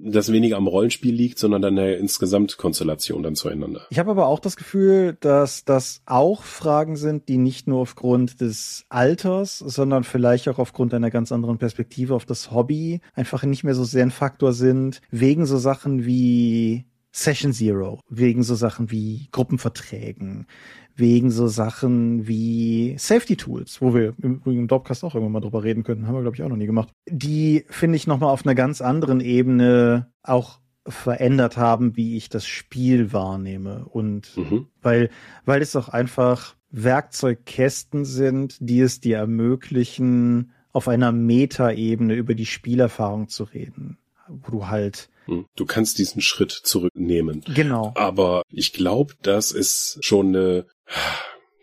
[0.00, 3.86] Das weniger am Rollenspiel liegt, sondern dann der insgesamt Konstellation dann zueinander.
[3.90, 8.40] Ich habe aber auch das Gefühl, dass das auch Fragen sind, die nicht nur aufgrund
[8.40, 13.64] des Alters, sondern vielleicht auch aufgrund einer ganz anderen Perspektive auf das Hobby einfach nicht
[13.64, 16.84] mehr so sehr ein Faktor sind, wegen so Sachen wie
[17.18, 20.46] Session Zero, wegen so Sachen wie Gruppenverträgen,
[20.94, 25.64] wegen so Sachen wie Safety Tools, wo wir im, im Dropcast auch irgendwann mal drüber
[25.64, 26.90] reden könnten, haben wir glaube ich auch noch nie gemacht.
[27.08, 32.46] Die finde ich nochmal auf einer ganz anderen Ebene auch verändert haben, wie ich das
[32.46, 34.66] Spiel wahrnehme und mhm.
[34.80, 35.10] weil
[35.44, 42.46] weil es auch einfach Werkzeugkästen sind, die es dir ermöglichen, auf einer Metaebene über die
[42.46, 43.98] Spielerfahrung zu reden,
[44.28, 45.10] wo du halt.
[45.56, 47.42] Du kannst diesen Schritt zurücknehmen.
[47.54, 47.92] Genau.
[47.94, 50.66] Aber ich glaube, das ist schon eine,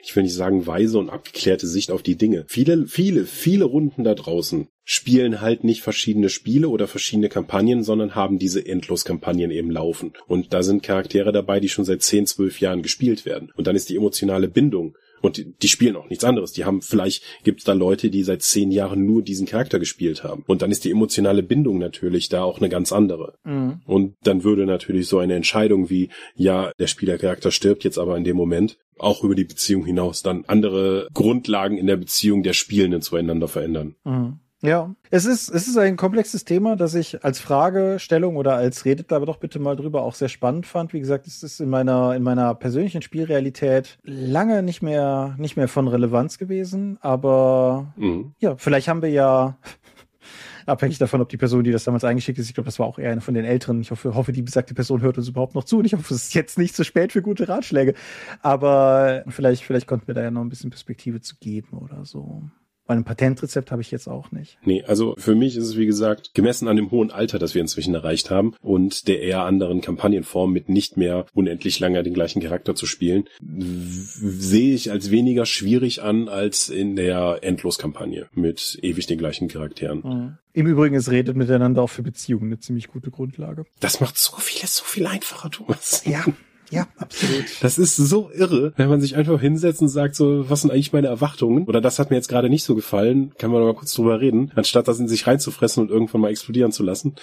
[0.01, 2.45] ich will nicht sagen weise und abgeklärte Sicht auf die Dinge.
[2.47, 8.13] Viele, viele, viele Runden da draußen spielen halt nicht verschiedene Spiele oder verschiedene Kampagnen, sondern
[8.13, 10.13] haben diese Endloskampagnen eben laufen.
[10.27, 13.51] Und da sind Charaktere dabei, die schon seit 10, 12 Jahren gespielt werden.
[13.55, 16.51] Und dann ist die emotionale Bindung und die, die spielen auch nichts anderes.
[16.51, 20.23] Die haben vielleicht gibt es da Leute, die seit zehn Jahren nur diesen Charakter gespielt
[20.23, 20.43] haben.
[20.47, 23.35] Und dann ist die emotionale Bindung natürlich da auch eine ganz andere.
[23.43, 23.81] Mhm.
[23.85, 28.23] Und dann würde natürlich so eine Entscheidung wie, ja, der Spielercharakter stirbt jetzt aber in
[28.23, 33.01] dem Moment, auch über die Beziehung hinaus dann andere Grundlagen in der Beziehung der Spielenden
[33.01, 33.95] zueinander verändern.
[34.03, 34.39] Mhm.
[34.61, 39.11] Ja, es ist, es ist ein komplexes Thema, das ich als Fragestellung oder als redet
[39.11, 40.93] aber doch bitte mal drüber auch sehr spannend fand.
[40.93, 45.67] Wie gesagt, es ist in meiner, in meiner persönlichen Spielrealität lange nicht mehr, nicht mehr
[45.67, 48.33] von Relevanz gewesen, aber mhm.
[48.39, 49.57] ja, vielleicht haben wir ja,
[50.65, 52.97] abhängig davon, ob die Person, die das damals eingeschickt ist, ich glaube, das war auch
[52.97, 53.81] eher eine von den Älteren.
[53.81, 56.23] Ich hoffe, hoffe, die besagte Person hört uns überhaupt noch zu und ich hoffe, es
[56.23, 57.93] ist jetzt nicht zu spät für gute Ratschläge.
[58.41, 62.43] Aber vielleicht, vielleicht konnten wir da ja noch ein bisschen Perspektive zu geben oder so.
[62.87, 64.57] Weil ein Patentrezept habe ich jetzt auch nicht.
[64.63, 67.61] Nee, also für mich ist es wie gesagt, gemessen an dem hohen Alter, das wir
[67.61, 72.41] inzwischen erreicht haben und der eher anderen Kampagnenform mit nicht mehr unendlich lange den gleichen
[72.41, 79.07] Charakter zu spielen, sehe ich als weniger schwierig an als in der Endloskampagne mit ewig
[79.07, 80.01] den gleichen Charakteren.
[80.03, 80.37] Mhm.
[80.53, 83.65] Im Übrigen, es redet miteinander auch für Beziehungen eine ziemlich gute Grundlage.
[83.81, 86.03] Das macht so vieles so viel einfacher, Thomas.
[86.05, 86.23] Ja,
[86.69, 87.45] Ja, absolut.
[87.61, 90.93] Das ist so irre, wenn man sich einfach hinsetzt und sagt so, was sind eigentlich
[90.93, 91.65] meine Erwartungen?
[91.65, 94.51] Oder das hat mir jetzt gerade nicht so gefallen, kann man mal kurz drüber reden,
[94.55, 97.15] anstatt das in sich reinzufressen und irgendwann mal explodieren zu lassen.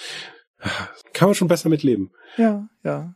[1.13, 2.11] Kann man schon besser mitleben.
[2.37, 3.13] Ja, ja.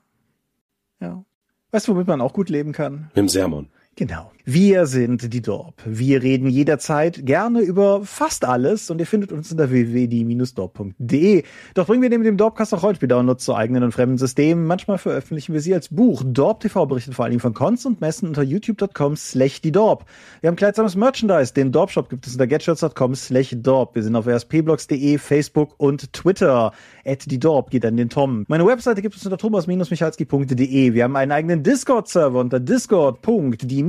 [1.00, 1.24] Ja.
[1.72, 3.06] Weißt du, womit man auch gut leben kann?
[3.10, 3.70] Mit dem Sermon.
[3.96, 4.32] Genau.
[4.50, 5.82] Wir sind die Dorp.
[5.86, 11.44] Wir reden jederzeit gerne über fast alles und ihr findet uns unter www.die-dorp.de.
[11.74, 14.66] Doch bringen wir neben dem Dorpcast auch Rollenspiel-Downloads zu eigenen und fremden Systemen.
[14.66, 16.24] Manchmal veröffentlichen wir sie als Buch.
[16.26, 20.06] Dorp TV berichtet vor Dingen von Cons und Messen unter youtube.com slash die Dorp.
[20.40, 21.54] Wir haben kleidsames Merchandise.
[21.54, 23.96] Den Dorp-Shop gibt es unter getshirts.com slash Dorp.
[23.96, 26.72] Wir sind auf rspblogs.de, Facebook und Twitter.
[27.06, 28.46] At die Dorp geht an den Tom.
[28.48, 30.94] Meine Webseite gibt es unter thomas-michalski.de.
[30.94, 33.84] Wir haben einen eigenen Discord-Server unter discord.die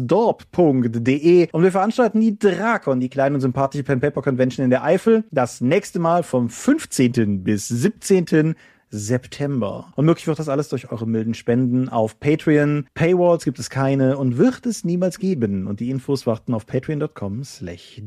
[0.00, 4.84] dorp.de und wir veranstalten die Drakon, die kleine und sympathische Pen Paper Convention in der
[4.84, 7.42] Eifel, das nächste Mal vom 15.
[7.44, 8.54] bis 17.
[8.90, 9.92] September.
[9.96, 12.86] Und möglich wird das alles durch eure milden Spenden auf Patreon.
[12.94, 15.66] Paywalls gibt es keine und wird es niemals geben.
[15.66, 18.00] Und die Infos warten auf patreon.com slash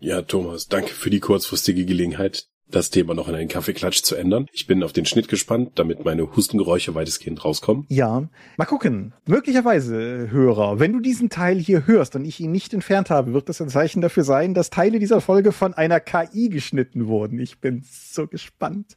[0.00, 4.46] Ja, Thomas, danke für die kurzfristige Gelegenheit, das Thema noch in einen Kaffeeklatsch zu ändern.
[4.52, 7.86] Ich bin auf den Schnitt gespannt, damit meine Hustengeräusche weitestgehend rauskommen.
[7.88, 9.14] Ja, mal gucken.
[9.26, 13.48] Möglicherweise, Hörer, wenn du diesen Teil hier hörst und ich ihn nicht entfernt habe, wird
[13.48, 17.38] das ein Zeichen dafür sein, dass Teile dieser Folge von einer KI geschnitten wurden.
[17.38, 18.96] Ich bin so gespannt.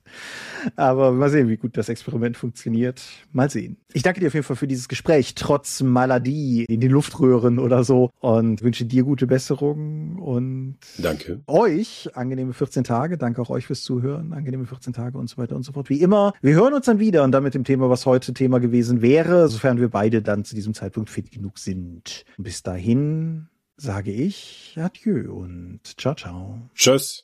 [0.75, 3.01] Aber mal sehen, wie gut das Experiment funktioniert.
[3.31, 3.77] Mal sehen.
[3.93, 7.83] Ich danke dir auf jeden Fall für dieses Gespräch, trotz Maladie in den Luftröhren oder
[7.83, 11.41] so und wünsche dir gute Besserung und danke.
[11.47, 13.17] euch angenehme 14 Tage.
[13.17, 15.89] Danke auch euch fürs Zuhören, angenehme 14 Tage und so weiter und so fort.
[15.89, 18.59] Wie immer, wir hören uns dann wieder und dann mit dem Thema, was heute Thema
[18.59, 22.25] gewesen wäre, sofern wir beide dann zu diesem Zeitpunkt fit genug sind.
[22.37, 23.47] Bis dahin
[23.77, 26.59] sage ich Adieu und ciao, ciao.
[26.75, 27.21] Tschüss.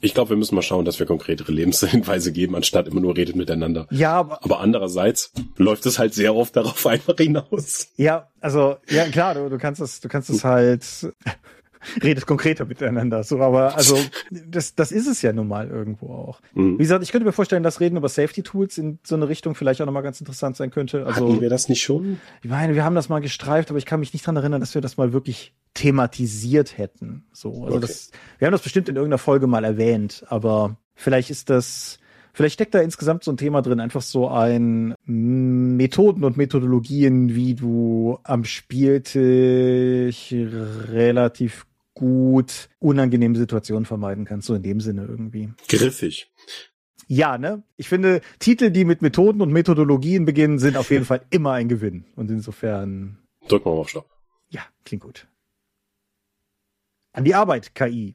[0.00, 3.34] Ich glaube, wir müssen mal schauen, dass wir konkretere Lebenshinweise geben, anstatt immer nur redet
[3.34, 3.88] miteinander.
[3.90, 7.88] Ja, aber, aber andererseits läuft es halt sehr oft darauf einfach hinaus.
[7.96, 10.84] Ja, also ja klar, du, du kannst es, du kannst es halt
[12.02, 13.22] redet konkreter miteinander.
[13.24, 13.98] So, aber also
[14.30, 16.40] das, das ist es ja nun mal irgendwo auch.
[16.54, 16.74] Mhm.
[16.74, 19.54] Wie gesagt, ich könnte mir vorstellen, dass Reden über Safety Tools in so eine Richtung
[19.54, 21.06] vielleicht auch nochmal ganz interessant sein könnte.
[21.06, 22.20] Also Hatten wir das nicht schon?
[22.42, 24.74] Ich meine, wir haben das mal gestreift, aber ich kann mich nicht dran erinnern, dass
[24.74, 27.26] wir das mal wirklich thematisiert hätten.
[27.32, 27.80] So, also okay.
[27.80, 31.98] das, wir haben das bestimmt in irgendeiner Folge mal erwähnt, aber vielleicht ist das
[32.32, 37.54] Vielleicht steckt da insgesamt so ein Thema drin, einfach so ein Methoden und Methodologien, wie
[37.54, 45.50] du am Spieltisch relativ gut unangenehme Situationen vermeiden kannst, so in dem Sinne irgendwie.
[45.68, 46.30] Griffig.
[47.08, 47.62] Ja, ne?
[47.76, 51.68] Ich finde, Titel, die mit Methoden und Methodologien beginnen, sind auf jeden Fall immer ein
[51.68, 52.04] Gewinn.
[52.14, 53.18] Und insofern.
[53.48, 54.08] Drück mal auf Stopp.
[54.50, 55.26] Ja, klingt gut.
[57.12, 58.14] An die Arbeit, KI.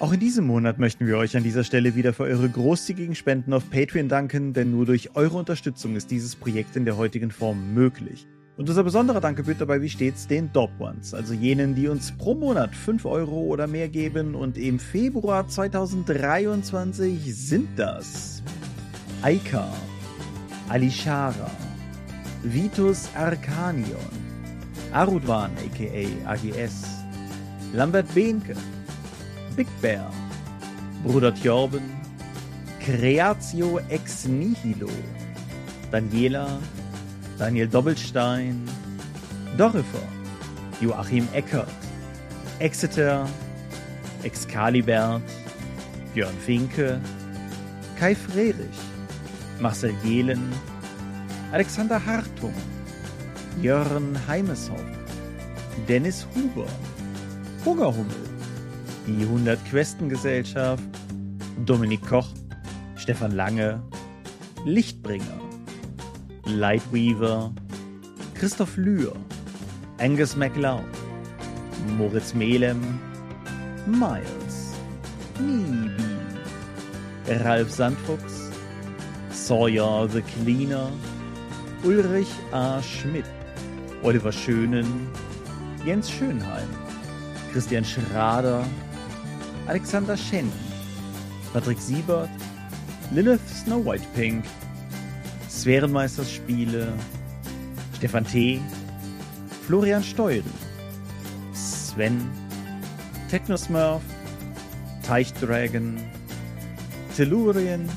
[0.00, 3.52] Auch in diesem Monat möchten wir euch an dieser Stelle wieder für eure großzügigen Spenden
[3.52, 7.74] auf Patreon danken, denn nur durch eure Unterstützung ist dieses Projekt in der heutigen Form
[7.74, 8.28] möglich.
[8.56, 12.12] Und unser besonderer Dank gebührt dabei wie stets den Dob Ones, also jenen, die uns
[12.12, 14.36] pro Monat 5 Euro oder mehr geben.
[14.36, 18.40] Und im Februar 2023 sind das
[19.22, 19.68] Aika,
[20.68, 21.50] Alishara,
[22.44, 23.98] Vitus Arcanion,
[24.92, 26.84] Arudwan aka AGS,
[27.72, 28.54] Lambert Behnke,
[29.58, 30.08] Big Bear,
[31.02, 31.82] Bruder Tjorben,
[32.78, 34.88] Creatio Ex Nihilo,
[35.90, 36.60] Daniela,
[37.36, 38.64] Daniel Doppelstein,
[39.56, 40.06] Dorifer,
[40.80, 41.66] Joachim Eckert,
[42.60, 43.28] Exeter,
[44.22, 45.22] Excalibert,
[46.14, 47.00] Björn Finke,
[47.98, 48.78] Kai Frerich,
[49.58, 50.52] Marcel Jehlen,
[51.50, 52.54] Alexander Hartung,
[53.60, 54.86] Jörn Heimeshoff,
[55.88, 56.70] Dennis Huber,
[57.64, 58.27] Hungerhummel,
[59.08, 60.82] die 100 Questengesellschaft,
[61.64, 62.28] Dominik Koch,
[62.96, 63.82] Stefan Lange,
[64.64, 65.40] Lichtbringer,
[66.44, 67.52] Lightweaver,
[68.34, 69.14] Christoph Lühr,
[69.98, 70.84] Angus MacLeod,
[71.96, 73.00] Moritz Melem,
[73.86, 74.74] Miles,
[75.40, 75.90] Nibi,
[77.42, 78.50] Ralf Sandfuchs,
[79.30, 80.90] Sawyer the Cleaner,
[81.82, 82.82] Ulrich A.
[82.82, 83.24] Schmidt,
[84.02, 85.08] Oliver Schönen,
[85.84, 86.68] Jens Schönheim,
[87.52, 88.64] Christian Schrader,
[89.68, 90.50] Alexander Schenn,
[91.52, 92.30] Patrick Siebert,
[93.12, 94.44] Lilith Snow White Pink,
[95.48, 96.92] Sphärenmeisterspiele,
[97.96, 98.62] Stefan T.,
[99.66, 100.42] Florian Steuren,
[101.52, 102.30] Sven,
[103.30, 104.02] Technosmurf,
[105.02, 105.98] Teichdragon,
[107.14, 107.88] Tellurien,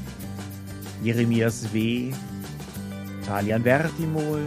[1.01, 2.13] Jeremias W.,
[3.25, 4.41] Talian Vertimol,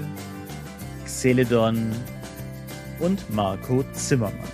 [1.06, 1.90] Xeledon
[3.00, 4.53] und Marco Zimmermann.